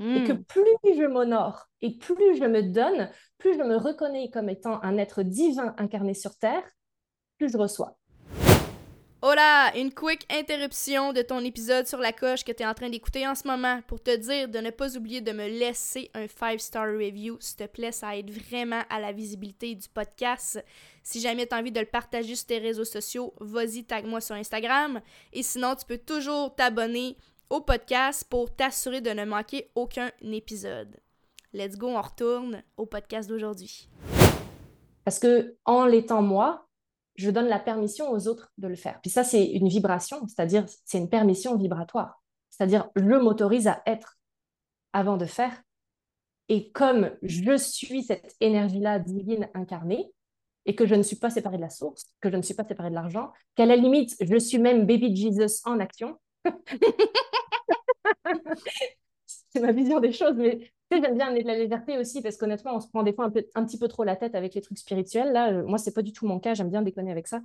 [0.00, 0.44] Et que hmm.
[0.44, 4.96] plus je m'honore et plus je me donne, plus je me reconnais comme étant un
[4.96, 6.62] être divin incarné sur Terre,
[7.36, 7.97] plus je reçois.
[9.20, 12.88] Hola, une quick interruption de ton épisode sur la coche que tu es en train
[12.88, 16.26] d'écouter en ce moment pour te dire de ne pas oublier de me laisser un
[16.26, 17.36] 5-star review.
[17.40, 20.64] S'il te plaît, ça aide vraiment à la visibilité du podcast.
[21.02, 24.36] Si jamais tu as envie de le partager sur tes réseaux sociaux, vas-y, tag-moi sur
[24.36, 25.00] Instagram.
[25.32, 27.16] Et sinon, tu peux toujours t'abonner
[27.50, 30.96] au podcast pour t'assurer de ne manquer aucun épisode.
[31.52, 33.88] Let's go, on retourne au podcast d'aujourd'hui.
[35.04, 36.67] Parce que en l'étant moi,
[37.18, 39.00] je donne la permission aux autres de le faire.
[39.02, 42.22] Puis ça, c'est une vibration, c'est-à-dire c'est une permission vibratoire.
[42.48, 44.18] C'est-à-dire je m'autorise à être
[44.92, 45.62] avant de faire.
[46.48, 50.10] Et comme je suis cette énergie-là divine incarnée,
[50.64, 52.64] et que je ne suis pas séparée de la source, que je ne suis pas
[52.64, 56.18] séparée de l'argent, qu'à la limite, je suis même baby Jesus en action,
[59.26, 62.80] c'est ma vision des choses, mais j'aime bien de la légèreté aussi parce qu'honnêtement, on
[62.80, 64.78] se prend des fois un, peu, un petit peu trop la tête avec les trucs
[64.78, 65.32] spirituels.
[65.32, 66.54] Là, euh, moi, c'est pas du tout mon cas.
[66.54, 67.40] J'aime bien déconner avec ça.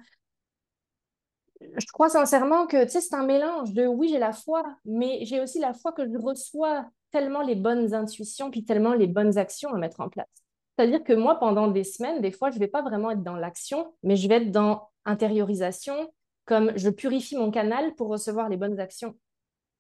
[1.62, 5.60] Je crois sincèrement que c'est un mélange de oui, j'ai la foi, mais j'ai aussi
[5.60, 9.78] la foi que je reçois tellement les bonnes intuitions puis tellement les bonnes actions à
[9.78, 10.28] mettre en place.
[10.76, 13.36] C'est-à-dire que moi, pendant des semaines, des fois, je ne vais pas vraiment être dans
[13.36, 16.12] l'action, mais je vais être dans intériorisation,
[16.46, 19.16] comme je purifie mon canal pour recevoir les bonnes actions.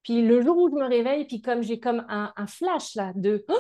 [0.03, 3.45] Puis le jour où je me réveille, puis comme j'ai comme un, flash là de
[3.47, 3.59] oh,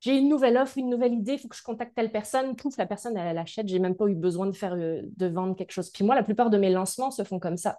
[0.00, 2.76] j'ai une nouvelle offre, une nouvelle idée, il faut que je contacte telle personne, pouf,
[2.76, 5.72] la personne elle, achète, j'ai même pas eu besoin de faire euh, de vendre quelque
[5.72, 5.90] chose.
[5.90, 7.78] Puis moi, la plupart de mes lancements se font comme ça.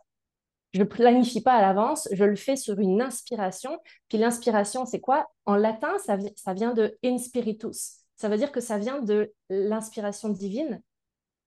[0.73, 3.79] Je ne planifie pas à l'avance, je le fais sur une inspiration.
[4.09, 5.29] Puis l'inspiration, c'est quoi?
[5.45, 7.99] En latin, ça, ça vient de inspiritus.
[8.15, 10.81] Ça veut dire que ça vient de l'inspiration divine.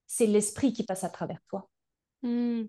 [0.06, 1.68] C'est l'esprit qui passe à travers toi.
[2.22, 2.64] Hmm.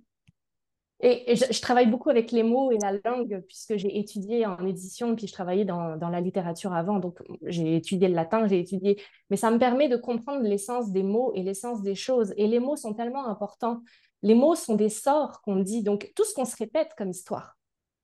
[1.02, 5.16] Et, je, travaille beaucoup avec les mots et la langue, puisque j'ai étudié en édition,
[5.16, 9.38] puis je travaillais dans, la littérature avant, donc j'ai étudié le latin, j'ai étudié, mais
[9.38, 12.34] ça me permet de comprendre l'essence des mots et l'essence des choses.
[12.36, 13.82] Et les mots sont tellement importants.
[14.24, 17.58] Les mots sont des sorts qu'on dit, donc tout ce qu'on se répète comme histoire,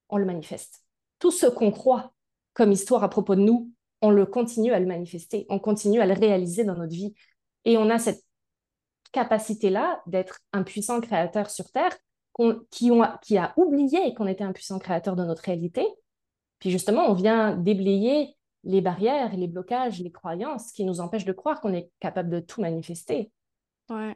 [0.08, 0.81] on le manifeste.
[1.19, 2.13] Tout ce qu'on croit
[2.53, 6.05] comme histoire à propos de nous, on le continue à le manifester, on continue à
[6.05, 7.13] le réaliser dans notre vie.
[7.65, 8.23] Et on a cette
[9.12, 11.97] capacité-là d'être un puissant créateur sur Terre
[12.71, 15.86] qui, ont, qui a oublié qu'on était un puissant créateur de notre réalité.
[16.60, 21.32] Puis justement, on vient déblayer les barrières, les blocages, les croyances qui nous empêchent de
[21.34, 23.32] croire qu'on est capable de tout manifester.
[23.89, 24.15] Ouais.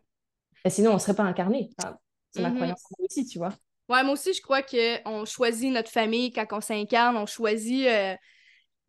[0.66, 1.70] Et sinon, on ne serait pas incarné.
[2.32, 2.56] c'est ma Mhm.
[2.58, 3.54] croyance aussi, tu vois.
[3.90, 8.16] Ouais, moi aussi, je crois qu'on choisit notre famille quand on s'incarne, on choisit euh,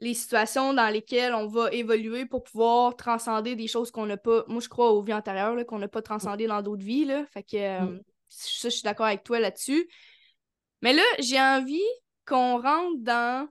[0.01, 4.45] les situations dans lesquelles on va évoluer pour pouvoir transcender des choses qu'on n'a pas.
[4.49, 7.05] Moi, je crois aux vies antérieures, qu'on n'a pas transcendé dans d'autres vies.
[7.07, 7.25] Là.
[7.33, 8.01] Fait que euh, Mm.
[8.31, 9.89] Ça, je suis d'accord avec toi là-dessus.
[10.83, 11.83] Mais là, j'ai envie
[12.27, 13.47] qu'on rentre dans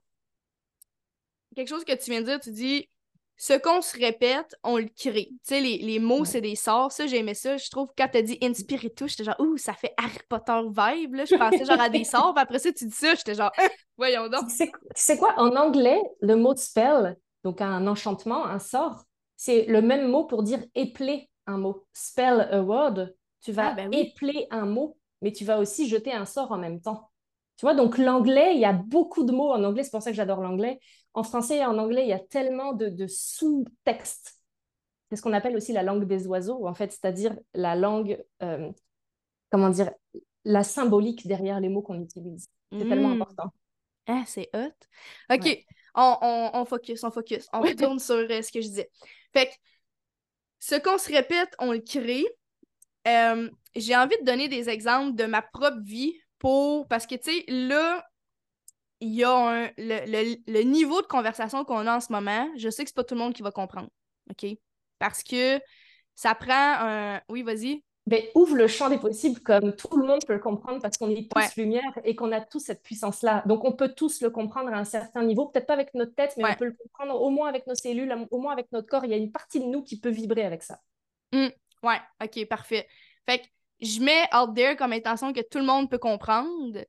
[1.55, 2.39] quelque chose que tu viens de dire.
[2.39, 2.89] Tu dis
[3.37, 5.27] ce qu'on se répète, on le crée.
[5.31, 6.25] Tu sais, les, les mots, Ouais.
[6.25, 6.91] c'est des sorts.
[6.91, 7.55] Ça, j'aimais ça.
[7.57, 11.15] Je trouve que quand t'as dit Inspiritus, j'étais genre, ouh, ça fait Harry Potter vibe.
[11.15, 11.25] Là.
[11.25, 12.33] Je pensais genre à des sorts.
[12.33, 14.47] Puis après ça, tu dis ça, j'étais genre, Ah, voyons donc.
[14.49, 15.33] Tu sais- tu sais quoi?
[15.37, 19.03] En anglais, le mot spell, donc un enchantement, un sort,
[19.37, 21.85] c'est le même mot pour dire épeler un mot.
[21.93, 23.07] Spell a word,
[23.41, 23.97] tu vas Ah, ben oui.
[23.99, 27.09] épeler un mot, mais tu vas aussi jeter un sort en même temps.
[27.57, 30.11] Tu vois, donc l'anglais, il y a beaucoup de mots en anglais, c'est pour ça
[30.11, 30.79] que j'adore l'anglais.
[31.13, 34.35] En français et en anglais, il y a tellement de, de sous-textes.
[35.09, 38.71] C'est ce qu'on appelle aussi la langue des oiseaux, en fait, c'est-à-dire la langue, euh,
[39.51, 39.91] comment dire,
[40.45, 42.47] la symbolique derrière les mots qu'on utilise.
[42.79, 43.13] C'est tellement Mm.
[43.13, 43.51] important.
[44.07, 44.73] Ah, c'est hot.
[45.33, 45.65] OK, Ouais.
[45.95, 47.47] on, on, on focus, on focus.
[47.53, 48.89] On retourne sur euh, ce que je disais.
[49.33, 49.51] Fait que,
[50.59, 52.25] ce qu'on se répète, on le crée.
[53.09, 56.87] Euh, J'ai envie de donner des exemples de ma propre vie pour...
[56.87, 58.05] Parce que, tu sais, là,
[58.99, 59.63] il y a un...
[59.77, 62.95] Le, le- le niveau de conversation qu'on a en ce moment, je sais que c'est
[62.95, 63.89] pas tout le monde qui va comprendre.
[64.31, 64.45] OK?
[64.99, 65.59] Parce que
[66.15, 66.49] ça prend
[66.81, 67.21] un...
[67.29, 67.83] Oui, vas-y.
[68.07, 71.09] ben, ouvre le champ des possibles comme tout le monde peut le comprendre parce qu'on
[71.11, 71.47] est tous Ouais.
[71.55, 73.43] lumière et qu'on a tous cette puissance-là.
[73.45, 76.33] Donc, on peut tous le comprendre à un certain niveau, peut-être pas avec notre tête,
[76.37, 76.51] mais Ouais.
[76.53, 79.05] on peut le comprendre au moins avec nos cellules, au moins avec notre corps.
[79.05, 80.79] Il y a une partie de nous qui peut vibrer avec ça.
[81.83, 82.87] Ouais, ok, parfait.
[83.25, 83.45] Fait que
[83.81, 86.79] je mets out there comme intention que tout le monde peut comprendre,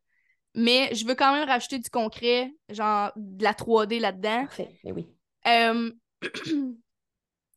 [0.55, 4.47] mais je veux quand même rajouter du concret, genre de la 3D là-dedans.
[4.47, 5.07] Parfait, mais oui.
[5.47, 5.93] Euh,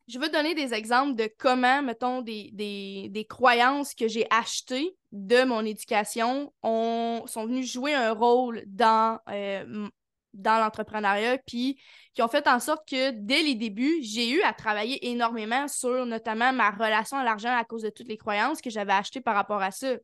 [0.08, 4.96] je veux donner des exemples de comment, mettons, des, des, des croyances que j'ai achetées
[5.12, 9.88] de mon éducation ont, sont venues jouer un rôle dans, euh,
[10.34, 11.80] dans l'entrepreneuriat, puis
[12.14, 16.06] qui ont fait en sorte que dès les débuts, j'ai eu à travailler énormément sur
[16.06, 19.34] notamment ma relation à l'argent à cause de toutes les croyances que j'avais achetées par
[19.34, 19.94] rapport à ça.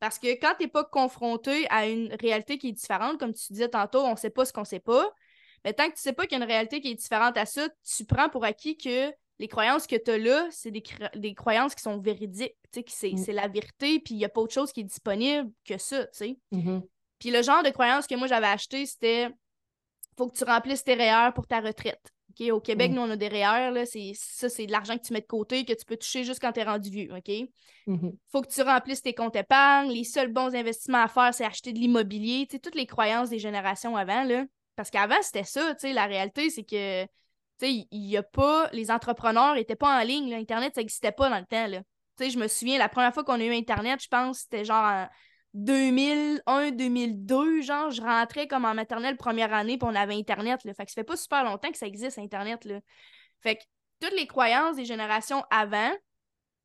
[0.00, 3.52] Parce que quand tu n'es pas confronté à une réalité qui est différente, comme tu
[3.52, 5.08] disais tantôt, on ne sait pas ce qu'on ne sait pas,
[5.64, 7.36] mais tant que tu ne sais pas qu'il y a une réalité qui est différente
[7.38, 10.82] à ça, tu prends pour acquis que les croyances que tu as là, c'est des,
[11.16, 13.16] des croyances qui sont véridiques, tu sais, que c'est Mm.
[13.16, 16.04] c'est la vérité, puis il n'y a pas autre chose qui est disponible que ça,
[16.06, 16.38] tu sais.
[16.52, 16.82] Mhm.
[17.18, 19.30] Puis le genre de croyances que moi j'avais acheté, c'était
[20.16, 22.00] faut que tu remplisses tes REER pour ta retraite.
[22.50, 22.94] Au Québec, Mm.
[22.94, 25.26] nous, on a des REER, là, c'est, ça, c'est de l'argent que tu mets de
[25.26, 27.08] côté, que tu peux toucher juste quand tu es rendu vieux.
[27.16, 27.30] OK?
[27.86, 28.12] Mhm.
[28.32, 29.90] faut que tu remplisses tes comptes épargne.
[29.90, 32.48] Les seuls bons investissements à faire, c'est acheter de l'immobilier.
[32.48, 34.44] Toutes les croyances des générations avant, là.
[34.74, 35.74] Parce qu'avant, c'était ça.
[35.84, 37.04] La réalité, c'est que,
[37.62, 38.68] il y a pas...
[38.72, 40.36] Les entrepreneurs n'étaient pas en ligne, là.
[40.38, 41.82] Internet, ça n'existait pas dans le temps, là.
[42.18, 45.06] Je me souviens, la première fois qu'on a eu Internet, je pense, c'était genre en
[45.54, 50.74] 2001, 2002, genre, je rentrais comme en maternelle première année, puis on avait Internet, là.
[50.74, 52.80] Fait que ça fait pas super longtemps que ça existe, Internet, là.
[53.40, 53.62] Fait que
[54.00, 55.92] toutes les croyances des générations avant,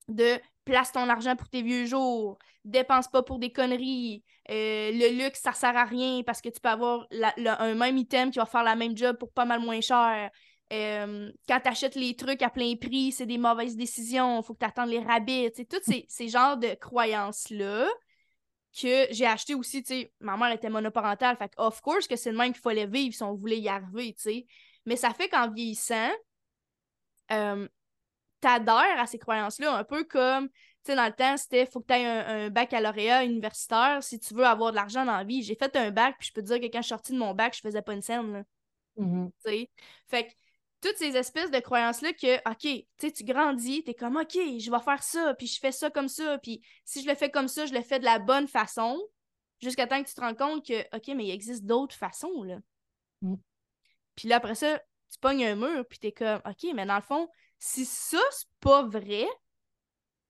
[0.08, 5.23] de place ton argent pour tes vieux jours, dépense pas pour des conneries, euh, le
[5.23, 8.45] luxe, ça sert à rien parce que tu peux avoir un même item qui va
[8.45, 10.32] faire la même job pour pas mal moins cher.
[10.73, 14.60] Euh, quand tu achètes les trucs à plein prix, c'est des mauvaises décisions, faut que
[14.60, 15.52] tu attendes les rabais.
[15.69, 17.88] Tous ces, ces genres de croyances-là
[18.77, 22.32] que j'ai acheté aussi, tu sais, ma mère était monoparentale, fait of course que c'est
[22.32, 24.45] le même qu'il fallait vivre si on voulait y arriver, tu sais.
[24.86, 26.12] Mais ça fait qu'en vieillissant,
[27.32, 27.67] euh,
[28.41, 31.88] t'adhères à ces croyances-là, un peu comme, tu sais, dans le temps, c'était faut que
[31.88, 35.43] tu aies un, baccalauréat universitaire si tu veux avoir de l'argent dans la vie.
[35.43, 37.17] J'ai fait un bac, puis je peux te dire que quand je suis sortie de
[37.17, 38.43] mon bac, je faisais pas une scène, là.
[38.97, 39.32] Mm-hmm.
[39.45, 39.69] Tu sais?
[40.08, 40.32] Fait que
[40.81, 44.71] toutes ces espèces de croyances-là que, OK, tu tu grandis, tu es comme, OK, je
[44.71, 47.47] vais faire ça, puis je fais ça comme ça, puis si je le fais comme
[47.47, 48.97] ça, je le fais de la bonne façon,
[49.61, 52.57] jusqu'à temps que tu te rends compte que, OK, mais il existe d'autres façons, là.
[53.21, 53.35] Mm.
[54.15, 54.79] Puis là, après ça,
[55.11, 58.47] tu pognes un mur, puis t'es comme, OK, mais dans le fond, si ça, c'est
[58.61, 59.27] pas vrai,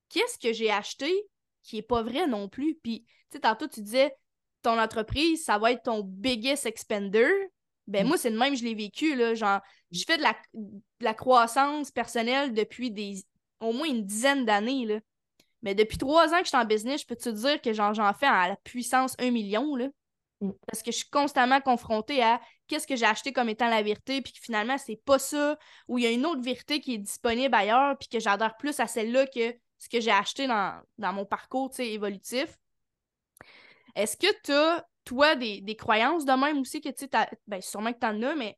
[0.10, 1.12] qu'est-ce que j'ai acheté
[1.64, 2.76] qui est pas vrai non plus?
[2.76, 4.16] Puis, tu sais, tantôt, tu disais,
[4.62, 7.32] ton entreprise, ça va être ton biggest expender.
[7.90, 8.08] Ben, mm.
[8.08, 9.34] moi, c'est le même, je l'ai vécu, là.
[9.34, 9.60] Genre,
[9.92, 10.36] je fais de la,
[11.02, 13.24] la croissance personnelle depuis des
[13.60, 15.00] au moins une dizaine d'années, là.
[15.62, 18.14] Mais depuis trois ans que je suis en business, je peux te dire que j'en
[18.14, 19.88] fais à la puissance 1 million, là?
[20.42, 20.52] Mm.
[20.68, 24.22] Parce que je suis constamment confrontée à qu'est-ce que j'ai acheté comme étant la vérité,
[24.22, 27.00] puis que finalement, c'est pas ça, ou il y a une autre vérité qui est
[27.00, 31.14] disponible ailleurs, puis que j'adore plus à celle-là que ce que j'ai acheté dans, dans
[31.14, 32.56] mon parcours évolutif.
[33.96, 37.94] Est-ce que tu as, toi, des, croyances de même aussi que tu sais, ben, sûrement
[37.94, 38.58] que tu en as, mais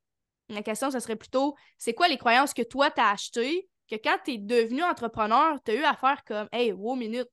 [0.49, 3.95] la question, ce serait plutôt c'est quoi les croyances que toi, tu as achetées, que
[3.95, 7.29] quand tu es devenu entrepreneur, tu as eu à faire comme Hey, wow, minute,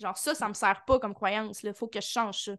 [0.00, 2.52] genre ça, ça me sert pas comme croyance, il faut que je change ça.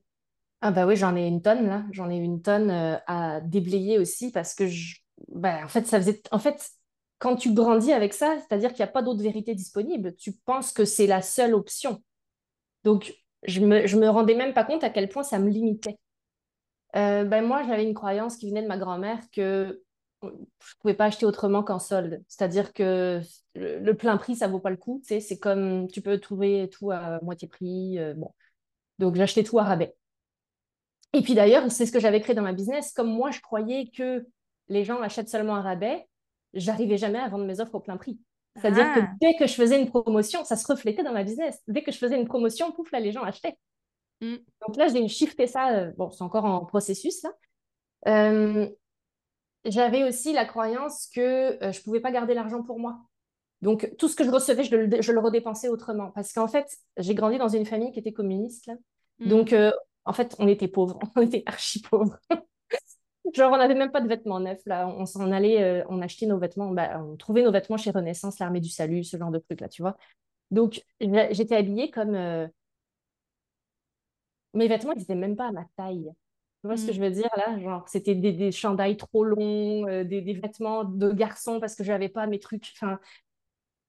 [0.61, 3.99] Ah bah oui, j'en ai une tonne là, j'en ai une tonne euh, à déblayer
[3.99, 4.97] aussi parce que je...
[5.27, 6.71] bah, en fait ça faisait en fait
[7.19, 10.71] quand tu grandis avec ça, c'est-à-dire qu'il n'y a pas d'autre vérité disponible, tu penses
[10.71, 12.03] que c'est la seule option.
[12.83, 15.97] Donc je me, me rendais même pas compte à quel point ça me limitait.
[16.95, 19.83] Euh, ben moi j'avais une croyance qui venait de ma grand-mère que
[20.23, 22.23] je pouvais pas acheter autrement qu'en solde.
[22.27, 23.21] C'est-à-dire que
[23.55, 25.01] le, plein prix, ça vaut pas le coup.
[25.03, 27.99] C'est comme tu peux trouver tout à moitié prix.
[27.99, 28.33] Euh, bon.
[28.99, 29.95] Donc j'achetais tout à rabais.
[31.13, 32.93] Et puis d'ailleurs, c'est ce que j'avais créé dans ma business.
[32.93, 34.25] Comme moi, je croyais que
[34.69, 36.07] les gens achètent seulement à rabais,
[36.53, 38.19] j'arrivais jamais à vendre mes offres au plein prix.
[38.59, 39.09] C'est-à-dire que ah.
[39.21, 41.61] dès que je faisais une promotion, ça se reflétait dans ma business.
[41.67, 43.57] Dès que je faisais une promotion, pouf, là, les gens achetaient.
[44.21, 44.35] Mm.
[44.65, 45.69] Donc là, j'ai shifté ça.
[45.73, 47.31] Euh, bon, c'est encore en processus, là.
[48.07, 48.69] Euh,
[49.65, 51.21] j'avais aussi la croyance que
[51.63, 52.99] euh, je ne pouvais pas garder l'argent pour moi.
[53.61, 56.11] Donc, tout ce que je recevais, je le, je le redépensais autrement.
[56.11, 56.67] Parce qu'en fait,
[56.97, 58.67] j'ai grandi dans une famille qui était communiste.
[58.67, 58.75] Là.
[59.19, 59.27] Mm.
[59.29, 59.55] Donc,
[60.05, 62.17] en fait, on était pauvres, on était archi pauvres.
[63.33, 64.87] Genre, on n'avait même pas de vêtements neufs, là.
[64.87, 68.39] On s'en allait, euh, on achetait nos vêtements, bah, on trouvait nos vêtements chez Renaissance,
[68.39, 69.97] l'Armée du Salut, ce genre de trucs, là, tu vois.
[70.51, 72.15] Donc, j'étais habillée comme.
[72.15, 72.47] Euh,
[74.53, 76.11] mes vêtements, ils n'étaient même pas à ma taille.
[76.61, 77.03] Tu vois ce que je mm.
[77.03, 77.59] veux dire, là?
[77.59, 81.83] Genre, c'était des, des chandails trop longs, euh, des, des, vêtements de garçon parce que
[81.83, 82.73] je n'avais pas mes trucs.
[82.75, 82.99] Enfin,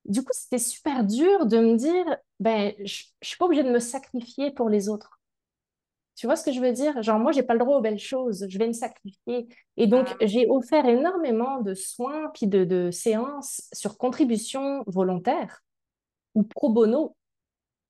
[0.05, 2.05] du coup, c'était super dur de me dire,
[2.41, 5.18] ben, je ne suis pas obligée de me sacrifier pour les autres.
[6.19, 7.01] Tu vois ce que je veux dire?
[7.01, 9.47] Genre, moi, j'ai pas le droit aux belles choses, je vais me sacrifier.
[9.77, 10.27] Et donc, ah.
[10.27, 15.63] j'ai offert énormément de soins, puis de, séances sur contribution volontaire
[16.35, 17.15] ou pro bono.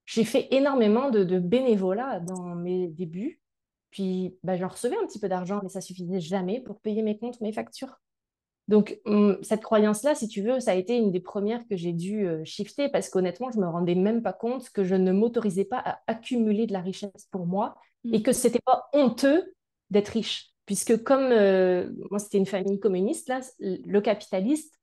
[0.05, 3.41] J'ai fait énormément de, bénévolat dans mes débuts.
[3.91, 7.17] Puis, bah, j'en recevais un petit peu d'argent, mais ça suffisait jamais pour payer mes
[7.17, 7.99] comptes, mes factures.
[8.67, 11.95] Donc, hum, cette croyance-là, si tu veux, ça a été une des premières que j'ai
[11.95, 15.64] dû euh, shifter parce qu'honnêtement, je me rendais même pas compte que je ne m'autorisais
[15.64, 18.22] pas à accumuler de la richesse pour moi et mm.
[18.22, 19.54] que c'était pas honteux
[19.90, 20.50] d'être riche.
[20.66, 24.74] Puisque comme euh, moi, c'était une famille communiste, là, le capitaliste,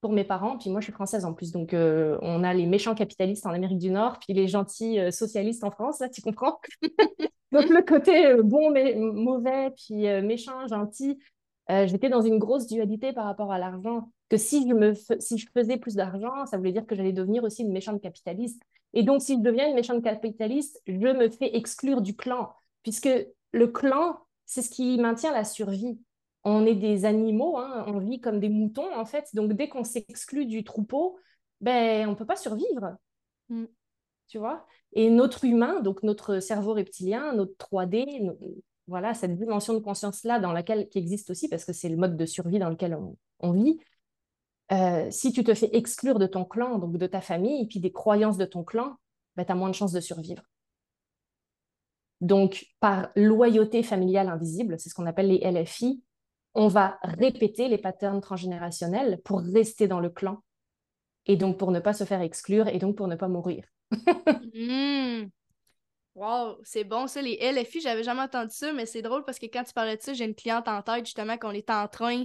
[0.00, 2.66] pour mes parents, puis moi, je suis française en plus, donc euh, on a les
[2.66, 6.58] méchants capitalistes en Amérique du Nord, puis les gentils socialistes en France, là, tu comprends?
[7.52, 11.18] Donc le côté bon, mais mauvais, puis méchant, gentil,
[11.70, 14.10] euh, j'étais dans une grosse dualité par rapport à l'argent.
[14.28, 17.44] Que si je, me si je faisais plus d'argent, ça voulait dire que j'allais devenir
[17.44, 18.62] aussi une méchante capitaliste.
[18.92, 22.50] Et donc, si je deviens une méchante capitaliste, je me fais exclure du clan,
[22.84, 23.10] puisque
[23.52, 25.98] le clan, c'est ce qui maintient la survie.
[26.44, 29.28] On est des animaux, hein, on vit comme des moutons, en fait.
[29.34, 31.18] Donc, dès qu'on s'exclut du troupeau,
[31.60, 32.96] ben, on ne peut pas survivre.
[33.48, 33.64] Mm.
[34.28, 34.66] Tu vois?
[34.92, 38.30] Et notre humain, donc notre cerveau reptilien, notre 3D,
[38.86, 42.16] voilà, cette dimension de conscience-là dans laquelle qui existe aussi, parce que c'est le mode
[42.16, 42.98] de survie dans lequel
[43.40, 43.78] on, vit,
[44.72, 47.80] euh, si tu te fais exclure de ton clan, donc de ta famille, et puis
[47.80, 48.96] des croyances de ton clan,
[49.36, 50.42] bah, tu as moins de chances de survivre.
[52.24, 56.02] Donc, par loyauté familiale invisible, c'est ce qu'on appelle les LFI,
[56.54, 60.42] on va répéter les patterns transgénérationnels pour rester dans le clan,
[61.26, 63.66] et donc pour ne pas se faire exclure, et donc pour ne pas mourir.
[64.56, 65.26] Hmm.
[66.14, 69.46] Wow, c'est bon ça, les LFI, j'avais jamais entendu ça, mais c'est drôle parce que
[69.46, 72.24] quand tu parlais de ça, j'ai une cliente en tête justement qu'on est en train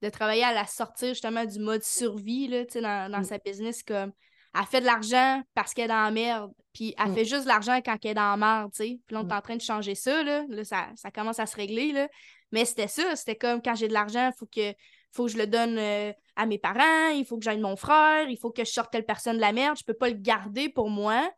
[0.00, 3.24] de travailler à la sortir justement du mode survie là, dans, dans mm.
[3.24, 4.12] sa business comme
[4.54, 7.14] elle fait de l'argent parce qu'elle est dans la merde, puis elle mm.
[7.14, 8.98] fait juste de l'argent quand elle est dans la merde, tu sais.
[9.06, 9.36] Puis là, on est mm.
[9.36, 12.08] en train de changer ça, là, là ça, ça commence à se régler, là.
[12.52, 14.72] Mais c'était ça, c'était comme quand j'ai de l'argent, il faut que,
[15.12, 18.28] faut que je le donne euh, à mes parents, il faut que j'aille mon frère,
[18.28, 20.68] il faut que je sorte telle personne de la merde, je peux pas le garder
[20.68, 21.28] pour moi.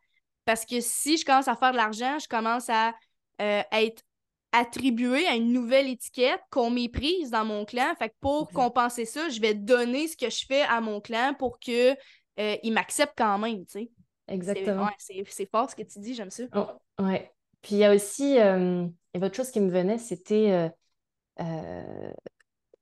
[0.45, 2.93] Parce que si je commence à faire de l'argent, je commence à
[3.41, 4.03] euh, être
[4.51, 7.93] attribué à une nouvelle étiquette qu'on méprise dans mon clan.
[7.99, 11.33] Fait que pour compenser ça, je vais donner ce que je fais à mon clan
[11.37, 11.95] pour que
[12.39, 13.91] euh, il m'accepte quand même, tu sais.
[14.27, 14.89] Exactement.
[14.97, 16.43] C'est fort ce que tu dis, j'aime ça.
[16.55, 17.31] Oh, ouais.
[17.61, 20.71] Puis il y a aussi, euh, et votre chose qui me venait, c'était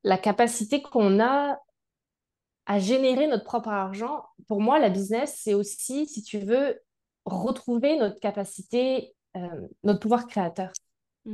[0.03, 1.59] la capacité qu'on a
[2.65, 4.25] à générer notre propre argent.
[4.47, 6.79] Pour moi, la business, c'est aussi, si tu veux,
[7.25, 10.71] retrouver notre capacité, euh, notre pouvoir créateur.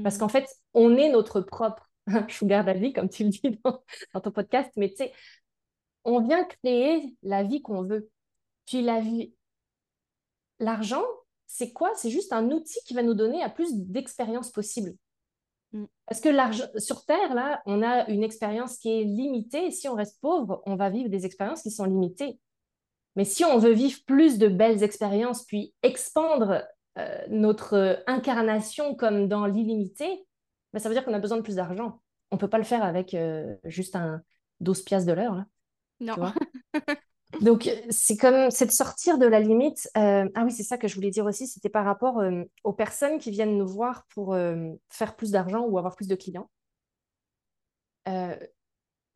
[0.04, 0.32] Parce qu'en mm.
[0.32, 1.90] fait, on est notre propre
[2.30, 5.14] sugar daddy, comme tu le dis dans, ton podcast, mais tu sais,
[6.04, 8.10] on vient créer la vie qu'on veut.
[8.66, 9.34] Puis la vie,
[10.60, 11.04] l'argent,
[11.48, 11.92] c'est quoi?
[11.96, 14.94] C'est juste un outil qui va nous donner à plus d'expériences possibles.
[15.74, 15.86] Mm.
[16.06, 19.68] Parce que l'argent, sur Terre, là, on a une expérience qui est limitée.
[19.68, 22.40] Et si on reste pauvre, on va vivre des expériences qui sont limitées.
[23.16, 26.64] Mais si on veut vivre plus de belles expériences, puis expandre
[26.98, 30.26] euh, notre incarnation comme dans l'illimité,
[30.74, 32.02] ben, ça veut dire qu'on a besoin de plus d'argent.
[32.32, 34.22] On ne peut pas le faire avec euh, juste un
[34.62, 35.44] 12 piastres de l'heure.
[36.02, 36.16] Non.
[37.42, 39.90] Donc, c'est comme, c'est de sortir de la limite.
[39.98, 42.22] Euh, ah oui, c'est ça que je voulais dire aussi, c'était par rapport
[42.66, 44.36] aux personnes qui viennent nous voir pour
[44.90, 46.50] faire plus d'argent ou avoir plus de clients.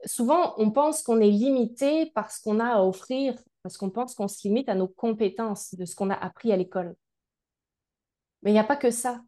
[0.05, 4.27] souvent, on pense qu'on est limité parce qu'on a à offrir parce qu'on pense qu'on
[4.27, 6.95] se limite à nos compétences, de ce qu'on a appris à l'école.
[8.43, 9.23] Mais il n'y a pas que ça.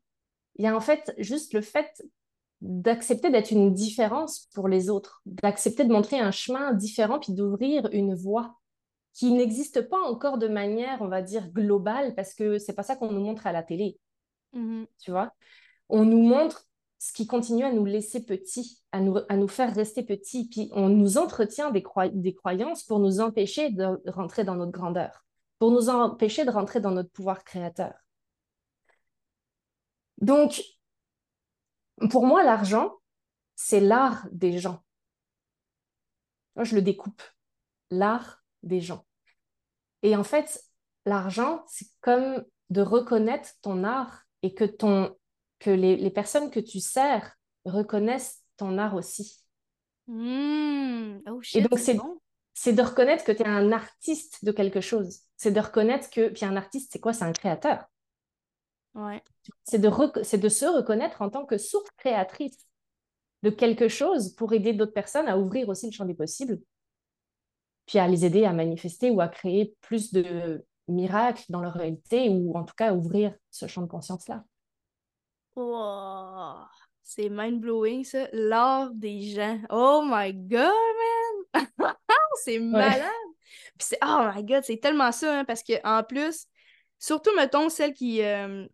[0.58, 2.04] Il y a en fait juste le fait
[2.62, 7.88] d'accepter d'être une différence pour les autres, d'accepter de montrer un chemin différent, puis d'ouvrir
[7.92, 8.56] une voie
[9.14, 12.96] qui n'existe pas encore de manière, on va dire, globale, parce que c'est pas ça
[12.96, 13.98] qu'on nous montre à la télé.
[14.54, 14.86] Mm-hmm.
[15.00, 15.34] Tu vois?
[15.90, 16.68] On nous montre
[17.00, 20.48] ce qui continue à nous laisser petits, à nous, à nous faire rester petits.
[20.50, 21.84] Puis on nous entretient des,
[22.14, 25.26] des croyances pour nous empêcher de rentrer dans notre grandeur,
[25.60, 27.94] pour nous empêcher de rentrer dans notre pouvoir créateur.
[30.20, 30.64] Donc,
[32.10, 32.94] pour moi, l'argent,
[33.56, 34.84] c'est l'art des gens.
[36.56, 37.22] Moi, je le découpe.
[37.90, 39.06] L'art des gens.
[40.04, 40.64] Et en fait,
[41.06, 45.16] l'argent, c'est comme de reconnaître ton art et que ton
[45.60, 47.36] que les, personnes que tu sers
[47.66, 49.44] reconnaissent ton art aussi.
[50.06, 51.20] Mmh.
[51.28, 51.80] Oh, et donc,
[52.54, 55.22] c'est de reconnaître que tu es un artiste de quelque chose.
[55.36, 56.30] C'est de reconnaître que.
[56.30, 57.14] Puis un artiste, c'est quoi?
[57.14, 57.86] C'est un créateur.
[58.98, 59.24] Ouais.
[59.64, 59.90] C'est de,
[60.38, 62.58] de se reconnaître en tant que source créatrice
[63.44, 66.60] de quelque chose pour aider d'autres personnes à ouvrir aussi le champ des possibles,
[67.86, 72.28] puis à les aider à manifester ou à créer plus de miracles dans leur réalité,
[72.30, 74.44] ou en tout cas à ouvrir ce champ de conscience-là.
[75.56, 76.66] Wow.
[77.04, 78.28] C'est mind-blowing, ça.
[78.34, 79.60] L'art des gens.
[79.70, 80.74] Oh my God,
[81.54, 81.68] man!
[82.44, 83.06] c'est malade!
[83.78, 86.48] Puis c'est, oh my God, c'est tellement ça, hein, parce que en plus,
[86.98, 88.68] surtout, mettons, celle qui, euh,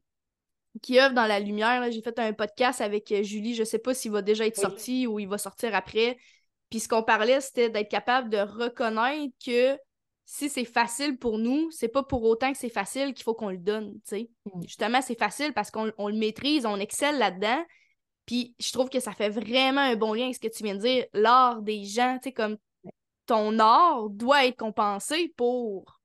[0.82, 3.93] qui œuvre dans la lumière, j'ai fait un podcast avec euh, Julie, je sais pas
[3.93, 6.17] s'il va déjà être sorti ou il va sortir après.
[6.69, 9.78] Puis ce qu'on parlait, c'était d'être capable de reconnaître que
[10.26, 13.49] si c'est facile pour nous, c'est pas pour autant que c'est facile qu'il faut qu'on
[13.49, 13.99] le donne.
[14.11, 14.61] Mm.
[14.63, 17.63] Justement, c'est facile parce qu'on le maîtrise, on excelle là-dedans.
[18.26, 20.76] Puis je trouve que ça fait vraiment un bon lien avec ce que tu viens
[20.76, 22.57] de dire, l'art des gens, tu sais, comme
[23.26, 25.99] ton art doit être compensé pour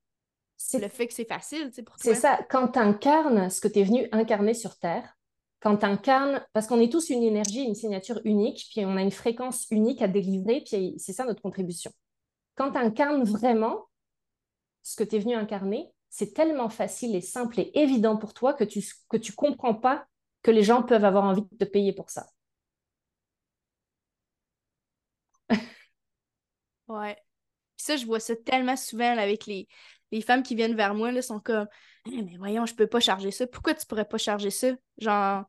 [0.73, 2.13] le fait que c'est facile, pour toi.
[2.13, 5.17] C'est ça, quand tu incarnes ce que tu es venu incarner sur Terre,
[5.61, 9.01] quand tu incarnes, parce qu'on est tous une énergie, une signature unique, puis on a
[9.01, 11.91] une fréquence unique à délivrer, puis c'est ça notre contribution.
[12.55, 13.87] Quand tu incarnes vraiment,
[14.83, 18.53] ce que tu es venu incarner, c'est tellement facile et simple et évident pour toi
[18.53, 20.05] que tu que tu comprends pas
[20.41, 22.25] que les gens peuvent avoir envie de te payer pour ça.
[26.87, 27.15] ouais.
[27.77, 29.67] Puis ça, je vois ça tellement souvent avec les,
[30.11, 31.67] les femmes qui viennent vers moi, là, sont comme
[32.11, 33.47] eh, Mais voyons, je peux pas charger ça.
[33.47, 34.69] Pourquoi tu pourrais pas charger ça?
[34.97, 35.43] Genre,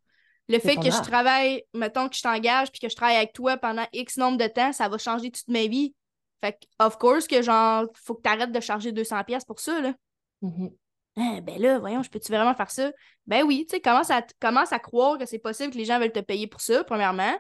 [0.48, 3.56] le fait que je travaille, mettons que je t'engage puis que je travaille avec toi
[3.56, 5.94] pendant X nombre de temps, ça va changer toute ma vie.
[6.42, 9.80] Fait que, of course, que genre, faut que tu arrêtes de charger 200$ pour ça,
[9.80, 9.94] là.
[10.42, 10.72] Mm-hmm.
[11.16, 12.90] Ah, ben là, voyons, je peux-tu vraiment faire ça?
[13.26, 15.98] Ben oui, tu sais, commence à, commence à croire que c'est possible que les gens
[15.98, 17.32] veulent te payer pour ça, premièrement.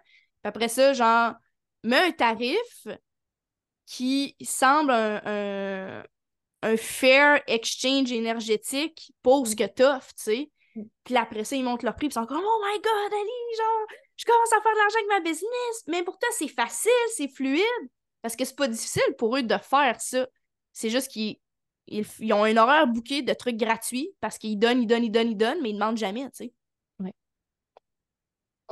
[0.42, 1.34] Puis après ça, genre,
[1.82, 2.86] mets un tarif
[3.86, 6.04] qui semble un, un
[6.76, 10.50] fair exchange énergétique pour ce que t'offres, tu sais.
[10.76, 10.82] Mm.
[11.04, 13.56] Puis après ça, ils montent leur prix, puis ils sont comme Oh my god, Ali,
[13.56, 13.86] genre,
[14.16, 15.84] je commence à faire de l'argent avec ma business.
[15.86, 17.64] Mais pourtant, c'est facile, c'est fluide.
[18.22, 20.26] Parce que c'est pas difficile pour eux de faire ça.
[20.72, 21.36] C'est juste qu'ils
[21.86, 25.30] ils, ont un horaire bouquet de trucs gratuits parce qu'ils donnent, ils donnent, ils donnent,
[25.30, 26.54] ils donnent, mais ils demandent jamais, tu sais.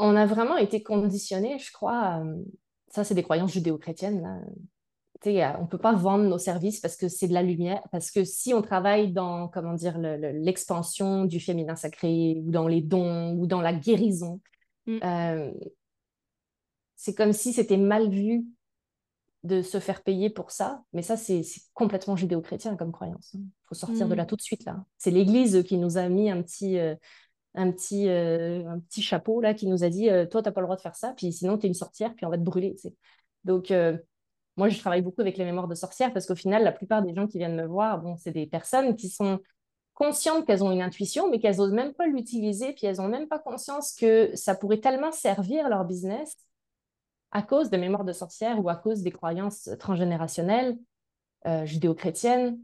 [0.00, 2.22] On a vraiment été conditionnés, je crois.
[2.88, 4.22] ça, c'est des croyances judéo-chrétiennes.
[4.22, 4.38] Là.
[5.20, 7.82] Tu euh, on ne peut pas vendre nos services parce que c'est de la lumière.
[7.90, 12.50] Parce que si on travaille dans, comment dire, le- le- l'expansion du féminin sacré, ou
[12.50, 14.40] dans les dons, ou dans la guérison,
[14.86, 14.98] Mm.
[15.04, 15.52] euh,
[16.96, 18.44] c'est comme si c'était mal vu
[19.44, 20.82] de se faire payer pour ça.
[20.92, 21.42] Mais ça, c'est
[21.74, 23.30] complètement judéo-chrétien comme croyance.
[23.34, 24.16] Il faut sortir de Mm.
[24.18, 24.84] là tout de suite, là.
[24.98, 26.78] C'est l'Église qui nous a mis un petit...
[26.78, 26.94] euh,
[27.54, 30.60] un petit, euh, un petit chapeau là qui nous a dit euh, toi t'as pas
[30.60, 32.76] le droit de faire ça puis sinon t'es une sorcière puis on va te brûler
[32.80, 32.88] tu
[33.42, 33.70] donc
[34.58, 37.14] moi je travaille beaucoup avec les mémoires de sorcières parce qu'au final la plupart des
[37.14, 39.38] gens qui viennent me voir bon c'est des personnes qui sont
[39.94, 43.28] conscientes qu'elles ont une intuition mais qu'elles osent même pas l'utiliser puis elles ont même
[43.28, 46.36] pas conscience que ça pourrait tellement servir leur business
[47.30, 50.76] à cause des mémoires de sorcières ou à cause des croyances transgénérationnelles
[51.46, 52.58] euh, judéo-chrétiennes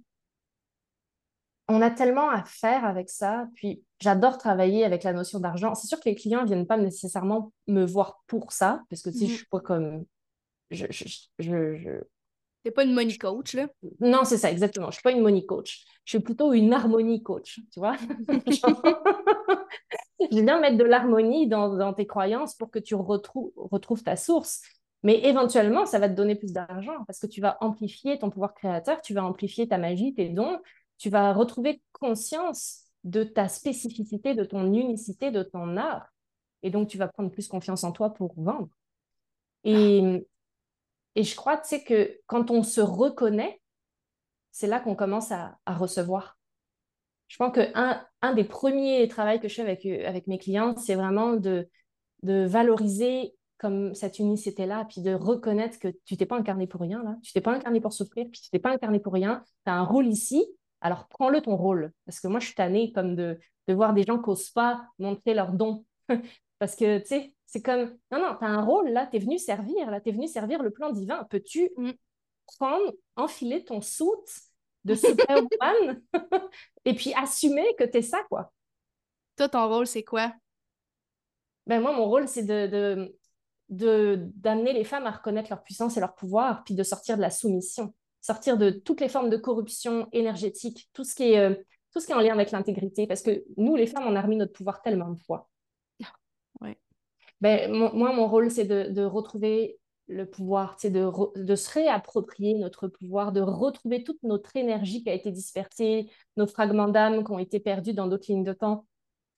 [1.68, 3.48] on a tellement à faire avec ça.
[3.54, 5.74] Puis j'adore travailler avec la notion d'argent.
[5.74, 9.08] C'est sûr que les clients ne viennent pas nécessairement me voir pour ça, parce que
[9.08, 9.30] tu sais, Mhm.
[9.30, 10.04] je suis pas comme.
[10.70, 11.04] Je, je,
[11.38, 12.04] je, je-
[12.64, 13.68] T'es pas une money coach, là?
[14.00, 14.88] Non, c'est ça, exactement.
[14.90, 15.84] Je suis pas une money coach.
[16.04, 17.96] Je suis plutôt une harmonie coach, tu vois?
[20.30, 24.16] Je viens mettre de l'harmonie dans, dans tes croyances pour que tu retrou- retrouves ta
[24.16, 24.62] source.
[25.02, 28.54] Mais éventuellement, ça va te donner plus d'argent parce que tu vas amplifier ton pouvoir
[28.54, 30.58] créateur, tu vas amplifier ta magie, tes dons,
[30.98, 36.06] tu vas retrouver conscience de ta spécificité, de ton unicité, de ton art.
[36.62, 38.68] Et donc, tu vas prendre plus confiance en toi pour vendre.
[39.64, 40.26] Et,
[41.16, 43.60] et je crois, tu sais, que quand on se reconnaît,
[44.50, 46.38] c'est là qu'on commence à, recevoir.
[47.28, 51.34] Je pense qu'un un des premiers travaux que je fais avec, mes clients, c'est vraiment
[51.34, 51.68] de,
[52.22, 57.02] de valoriser comme cette unicité-là, puis de reconnaître que tu t'es pas incarné pour rien,
[57.02, 57.16] là.
[57.22, 59.42] Tu t'es pas incarné pour souffrir, puis tu t'es pas incarné pour rien.
[59.64, 60.44] Tu as un rôle ici,
[60.80, 61.92] alors prends-le ton rôle.
[62.04, 63.38] Parce que moi, je suis tannée comme de,
[63.68, 65.84] de voir des gens qui n'osent pas montrer leurs dons.
[66.58, 69.20] Parce que, tu sais, c'est comme, non, non, tu as un rôle, là, tu es
[69.20, 71.22] venu servir, là, tu es venu servir le plan divin.
[71.30, 71.92] Peux-tu Mm.
[72.58, 74.28] prendre, enfiler ton soute
[74.82, 76.02] de superwoman
[76.84, 78.52] et puis assumer que tu es ça, quoi?
[79.36, 80.34] Toi, ton rôle, c'est quoi?
[81.68, 83.14] Ben, moi, mon rôle, c'est de,
[83.68, 87.30] d'amener les femmes à reconnaître leur puissance et leur pouvoir, puis de sortir de la
[87.30, 91.54] soumission, sortir de toutes les formes de corruption énergétique, tout ce qui est, euh,
[91.92, 93.06] tout ce qui est en lien avec l'intégrité.
[93.06, 95.48] Parce que nous, les femmes, on a remis notre pouvoir tellement de fois.
[97.44, 99.78] Ben, mon- moi, mon rôle, c'est de, de retrouver
[100.08, 105.02] le pouvoir, sais, de, re- de se réapproprier notre pouvoir, de retrouver toute notre énergie
[105.02, 108.52] qui a été dispersée, nos fragments d'âme qui ont été perdus dans d'autres lignes de
[108.54, 108.86] temps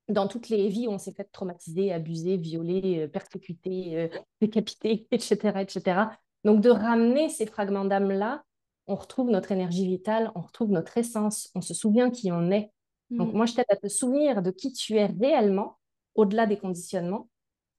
[0.08, 4.08] dans toutes les vies où on s'est fait traumatiser, abuser, violer, euh, persécuter, euh,
[4.40, 6.10] décapiter, etc., etc.
[6.44, 8.44] Donc, de ramener ces fragments d'âme-là,
[8.86, 12.70] on retrouve notre énergie vitale, on retrouve notre essence, on se souvient qui on est.
[13.10, 13.36] Donc, Mm.
[13.36, 15.76] moi, je t'aide à te souvenir de qui tu es réellement,
[16.14, 17.28] au-delà des conditionnements,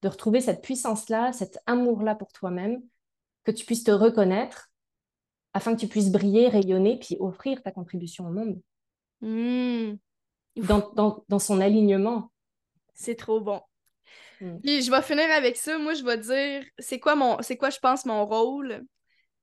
[0.01, 2.81] de retrouver cette puissance-là, cet amour-là pour toi-même,
[3.43, 4.69] que tu puisses te reconnaître,
[5.53, 8.61] afin que tu puisses briller, rayonner, puis offrir ta contribution au monde,
[9.21, 9.95] Mm.
[10.57, 12.31] dans, dans, dans son alignement.
[12.93, 13.61] C'est trop bon.
[14.41, 14.59] Mm.
[14.63, 15.77] Puis je vais finir avec ça.
[15.77, 18.83] Moi, je vais dire c'est quoi mon c'est quoi je pense mon rôle?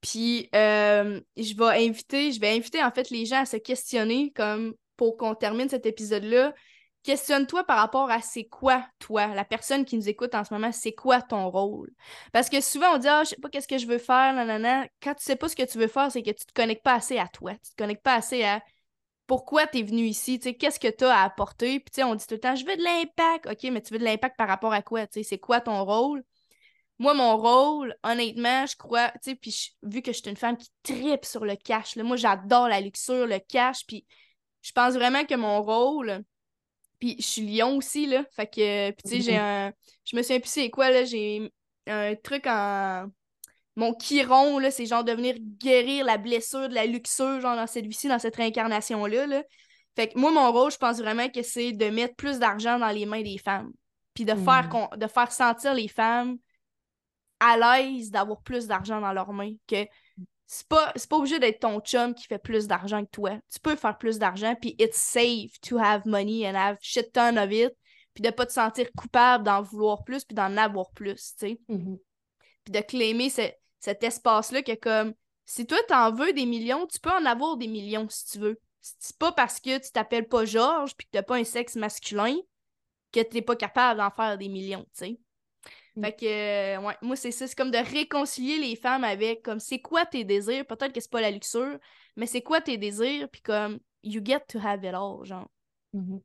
[0.00, 4.32] Puis euh, je vais inviter, je vais inviter en fait les gens à se questionner
[4.32, 6.54] comme pour qu'on termine cet épisode-là.
[7.04, 10.72] Questionne-toi par rapport à c'est quoi toi, la personne qui nous écoute en ce moment,
[10.72, 11.90] c'est quoi ton rôle?
[12.32, 14.86] Parce que souvent on dit ah, je sais pas qu'est-ce que je veux faire, nanana.
[15.02, 16.94] Quand tu sais pas ce que tu veux faire, c'est que tu te connectes pas
[16.94, 17.52] assez à toi.
[17.52, 18.62] Tu te connectes pas assez à
[19.26, 21.80] pourquoi tu es venu ici, tu sais, qu'est-ce que tu as à apporter?
[21.80, 23.46] Puis, tu sais, on dit tout le temps, je veux de l'impact.
[23.46, 25.06] OK, mais tu veux de l'impact par rapport à quoi?
[25.06, 26.22] Tu sais, c'est quoi ton rôle?
[26.98, 30.56] Moi, mon rôle, honnêtement, je crois, tu sais, puis vu que je suis une femme
[30.56, 34.06] qui tripe sur le cash, moi, j'adore la luxure, le cash, puis
[34.62, 36.24] je pense vraiment que mon rôle,
[37.04, 39.74] puis je suis lion aussi, là, fait que, puis tu sais, j'ai un,
[40.06, 41.52] je me suis plus c'est quoi, là, j'ai
[41.86, 43.08] un truc en,
[43.76, 47.66] mon chiron, là, c'est genre de venir guérir la blessure de la luxure, genre dans
[47.66, 49.42] cette vie-ci, dans cette réincarnation-là, là.
[49.94, 52.88] Fait que moi, mon rôle, je pense vraiment que c'est de mettre plus d'argent dans
[52.88, 53.70] les mains des femmes,
[54.14, 56.38] puis de, faire, qu'on- de faire sentir les femmes
[57.38, 59.52] à l'aise d'avoir plus d'argent dans leurs mains.
[59.68, 59.84] Que
[60.46, 63.38] c'est pas, pas obligé d'être ton chum qui fait plus d'argent que toi.
[63.52, 67.36] Tu peux faire plus d'argent, puis it's safe to have money and have shit ton
[67.36, 67.72] of it,
[68.12, 71.60] puis de pas te sentir coupable d'en vouloir plus, puis d'en avoir plus, tu sais.
[71.68, 71.98] Mhm.
[72.64, 75.14] Puis de claimer ce- cet espace-là que comme
[75.46, 78.58] Si toi, t'en veux des millions, tu peux en avoir des millions si tu veux.
[78.80, 82.36] C'est pas parce que tu t'appelles pas Georges puis que t'as pas un sexe masculin
[83.12, 85.18] que t'es pas capable d'en faire des millions, tu sais.
[85.96, 86.04] Mm.
[86.04, 87.46] Fait que, euh, ouais, moi, c'est ça.
[87.46, 90.66] C'est comme de réconcilier les femmes avec, comme, c'est quoi tes désirs?
[90.66, 91.78] Peut-être que c'est pas la luxure,
[92.16, 93.28] mais c'est quoi tes désirs?
[93.30, 95.48] Puis comme, you get to have it all, genre.
[95.94, 96.20] Mm-hmm.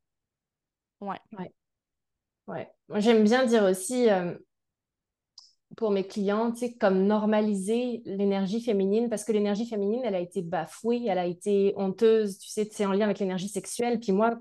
[1.02, 1.20] Ouais.
[1.38, 1.54] Ouais.
[2.48, 2.68] Ouais.
[2.88, 4.36] Moi, j'aime bien dire aussi, euh,
[5.78, 10.20] pour mes clients, tu sais, comme normaliser l'énergie féminine, parce que l'énergie féminine, elle a
[10.20, 14.00] été bafouée, elle a été honteuse, tu sais, c'est en lien avec l'énergie sexuelle.
[14.00, 14.38] Puis moi,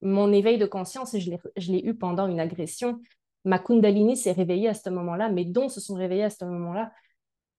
[0.00, 3.00] mon éveil de conscience, je l'ai eu pendant une agression
[3.48, 6.92] ma Kundalini s'est réveillée à ce moment-là, mes dons se sont réveillés à ce moment-là.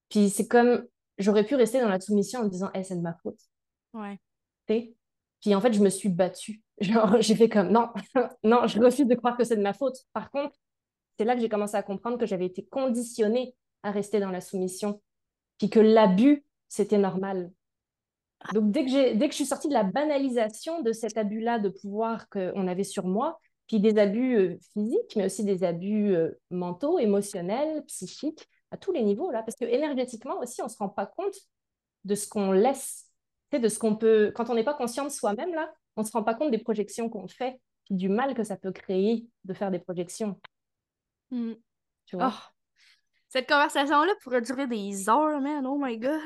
[0.09, 0.85] Puis c'est comme,
[1.17, 3.39] j'aurais pu rester dans la soumission en me disant, hey, c'est de ma faute.
[3.93, 4.19] Ouais.
[4.67, 6.61] Puis en fait, je me suis battue.
[6.81, 7.89] Genre, j'ai fait comme, non,
[8.43, 9.97] non, je refuse de croire que c'est de ma faute.
[10.13, 10.55] Par contre,
[11.17, 14.41] c'est là que j'ai commencé à comprendre que j'avais été conditionnée à rester dans la
[14.41, 15.01] soumission.
[15.57, 17.51] Puis que l'abus, c'était normal.
[18.53, 21.67] Donc, dès que, dès que je suis sortie de la banalisation de cet abus-là de
[21.67, 23.37] pouvoir qu'on avait sur moi,
[23.69, 28.91] puis des abus euh, physiques, mais aussi des abus euh, mentaux, émotionnels, psychiques, à tous
[28.91, 29.43] les niveaux, là.
[29.43, 31.35] Parce que énergétiquement aussi, on ne se rend pas compte
[32.03, 33.07] de ce qu'on laisse,
[33.53, 34.31] de ce qu'on peut...
[34.35, 36.57] Quand on n'est pas conscient de soi-même, là, on ne se rend pas compte des
[36.57, 40.39] projections qu'on fait, puis du mal que ça peut créer de faire des projections.
[41.29, 41.53] Hmm.
[42.07, 42.33] Tu vois?
[42.33, 42.39] Oh.
[43.27, 45.67] Cette conversation-là pourrait durer des heures, man.
[45.67, 46.21] Oh my God.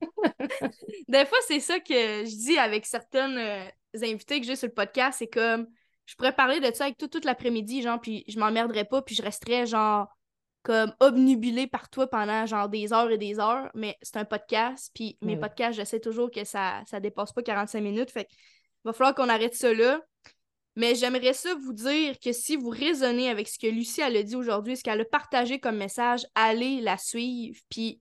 [1.08, 4.74] des fois, c'est ça que je dis avec certaines euh, invités que j'ai sur le
[4.74, 5.18] podcast.
[5.20, 5.68] C'est comme
[6.06, 9.14] je pourrais parler de ça avec tout, toute l'après-midi, genre, puis je m'emmerderais pas, puis
[9.14, 10.08] je resterais, genre,
[10.62, 13.70] comme obnubilée par toi pendant, genre, des heures et des heures.
[13.74, 17.42] Mais c'est un podcast, puis mes podcasts, je sais toujours que ça, ça dépasse pas
[17.42, 18.10] 45 minutes.
[18.10, 18.28] Fait
[18.84, 20.00] va falloir qu'on arrête ça là.
[20.76, 24.22] Mais j'aimerais ça vous dire que si vous raisonnez avec ce que Lucie elle a
[24.22, 28.00] dit aujourd'hui, ce qu'elle a partagé comme message, allez la suivre, puis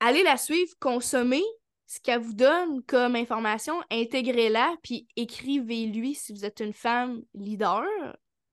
[0.00, 1.42] allez la suivre, consommer,
[1.90, 7.82] ce qu'elle vous donne comme information, intégrez-la, puis écrivez-lui si vous êtes une femme leader.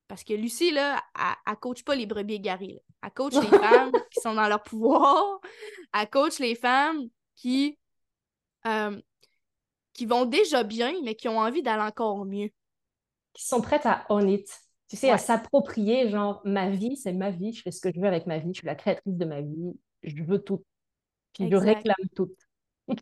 [0.08, 2.82] Parce que Lucie, là, elle, ne coach pas les brebis égarées.
[3.04, 5.40] Elle coach les femmes qui sont dans leur pouvoir.
[5.94, 7.78] Elle coach les femmes qui,
[8.66, 9.00] euh,
[9.94, 12.50] qui vont déjà bien, mais qui ont envie d'aller encore mieux.
[13.34, 14.50] Qui sont prêtes à own it.
[14.88, 18.00] Tu sais, à s'approprier, genre, ma vie, c'est ma vie, je fais ce que je
[18.00, 20.64] veux avec ma vie, je suis la créatrice de ma vie, je veux tout.
[21.34, 22.32] Puis je réclame tout.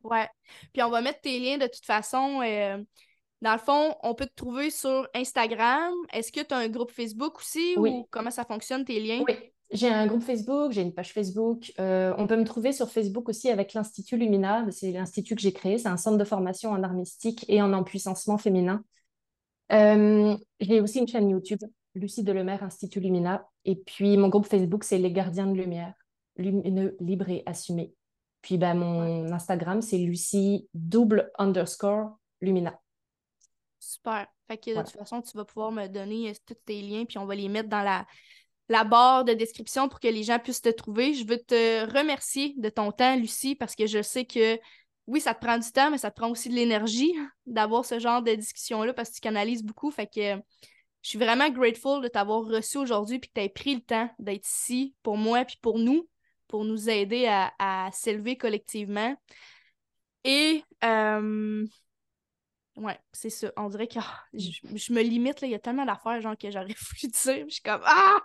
[0.04, 0.28] Ouais.
[0.74, 2.42] Puis on va mettre tes liens de toute façon.
[2.42, 2.78] Euh,
[3.42, 5.94] dans le fond, on peut te trouver sur Instagram.
[6.14, 9.24] Est-ce que tu as un groupe Facebook aussi ou comment ça fonctionne tes liens?
[9.28, 9.36] Oui,
[9.72, 11.74] j'ai un groupe Facebook, j'ai une page Facebook.
[11.80, 14.66] Euh, on peut me trouver sur Facebook aussi avec l'Institut Lumina.
[14.72, 15.78] C'est l'institut que j'ai créé.
[15.78, 18.84] C'est un centre de formation en art mystique et en empuissancement féminin.
[19.72, 21.60] Euh, j'ai aussi une chaîne YouTube,
[21.96, 23.48] Lucie Delemaire, Institut Lumina.
[23.66, 25.94] Et puis mon groupe Facebook, c'est Les Gardiens de Lumière,
[26.38, 27.94] lumineux, libre et assumé.
[28.46, 32.80] Puis ben, mon Instagram, c'est Lucie double underscore Lumina.
[33.80, 34.28] Super.
[34.48, 37.18] Fait que de toute façon, tu vas pouvoir me donner euh, tous tes liens, puis
[37.18, 38.06] on va les mettre dans la,
[38.70, 41.16] la barre de description pour que les gens puissent te trouver.
[41.16, 44.60] Je veux te remercier de ton temps, Lucie, parce que je sais que
[45.08, 47.16] oui, ça te prend du temps, mais ça te prend aussi de l'énergie
[47.48, 49.90] d'avoir ce genre de discussion-là parce que tu canalises beaucoup.
[49.90, 50.36] Fait que
[51.02, 54.08] je suis vraiment grateful de t'avoir reçu aujourd'hui puis que tu aies pris le temps
[54.20, 56.08] d'être ici pour moi puis pour nous
[56.48, 59.16] pour nous aider à, s'élever collectivement.
[60.24, 61.66] Et euh,
[62.78, 63.52] ouais, c'est ça.
[63.58, 66.66] On dirait que ah, je, me limite, il y a tellement d'affaires genre que j'aurais
[67.02, 67.46] voulu dire.
[67.48, 68.18] Je suis comme Ah!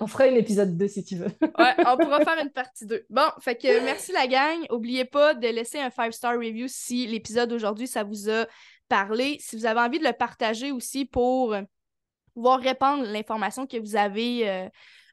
[0.00, 1.26] on fera un épisode 2 si tu veux.
[1.42, 3.04] ouais, on pourra faire une partie 2.
[3.10, 4.66] Bon, fait que merci la gang.
[4.70, 8.46] N'oubliez pas de laisser un 5-star review si l'épisode d'aujourd'hui, ça vous a
[8.88, 9.36] parlé.
[9.40, 11.54] Si vous avez envie de le partager aussi pour
[12.34, 14.68] pouvoir répandre l'information que vous avez euh,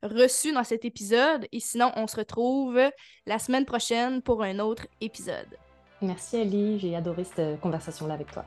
[0.05, 1.47] reçu dans cet épisode.
[1.51, 2.79] Et sinon, on se retrouve
[3.25, 5.57] la semaine prochaine pour un autre épisode.
[6.01, 8.45] Merci Ali, j'ai adoré cette conversation-là avec toi.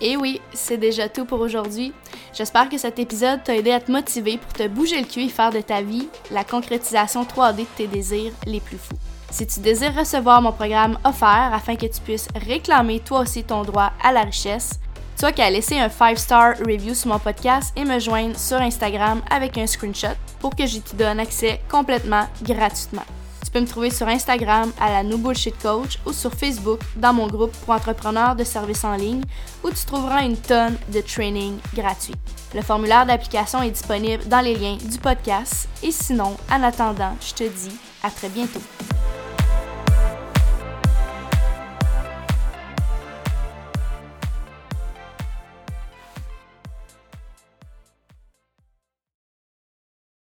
[0.00, 1.92] Et oui, c'est déjà tout pour aujourd'hui.
[2.32, 5.28] J'espère que cet épisode t'a aidé à te motiver pour te bouger le cul et
[5.28, 8.98] faire de ta vie la concrétisation 3D de tes désirs les plus fous.
[9.30, 13.62] Si tu désires recevoir mon programme offert afin que tu puisses réclamer toi aussi ton
[13.62, 14.78] droit à la richesse,
[15.18, 19.22] toi qui as laissé un 5-star review sur mon podcast et me joindre sur Instagram
[19.30, 23.04] avec un screenshot pour que je te donne accès complètement gratuitement.
[23.44, 27.12] Tu peux me trouver sur Instagram à la No Bullshit Coach ou sur Facebook dans
[27.12, 29.22] mon groupe pour entrepreneurs de services en ligne
[29.62, 32.16] où tu trouveras une tonne de training gratuit.
[32.54, 37.34] Le formulaire d'application est disponible dans les liens du podcast et sinon, en attendant, je
[37.34, 38.60] te dis à très bientôt.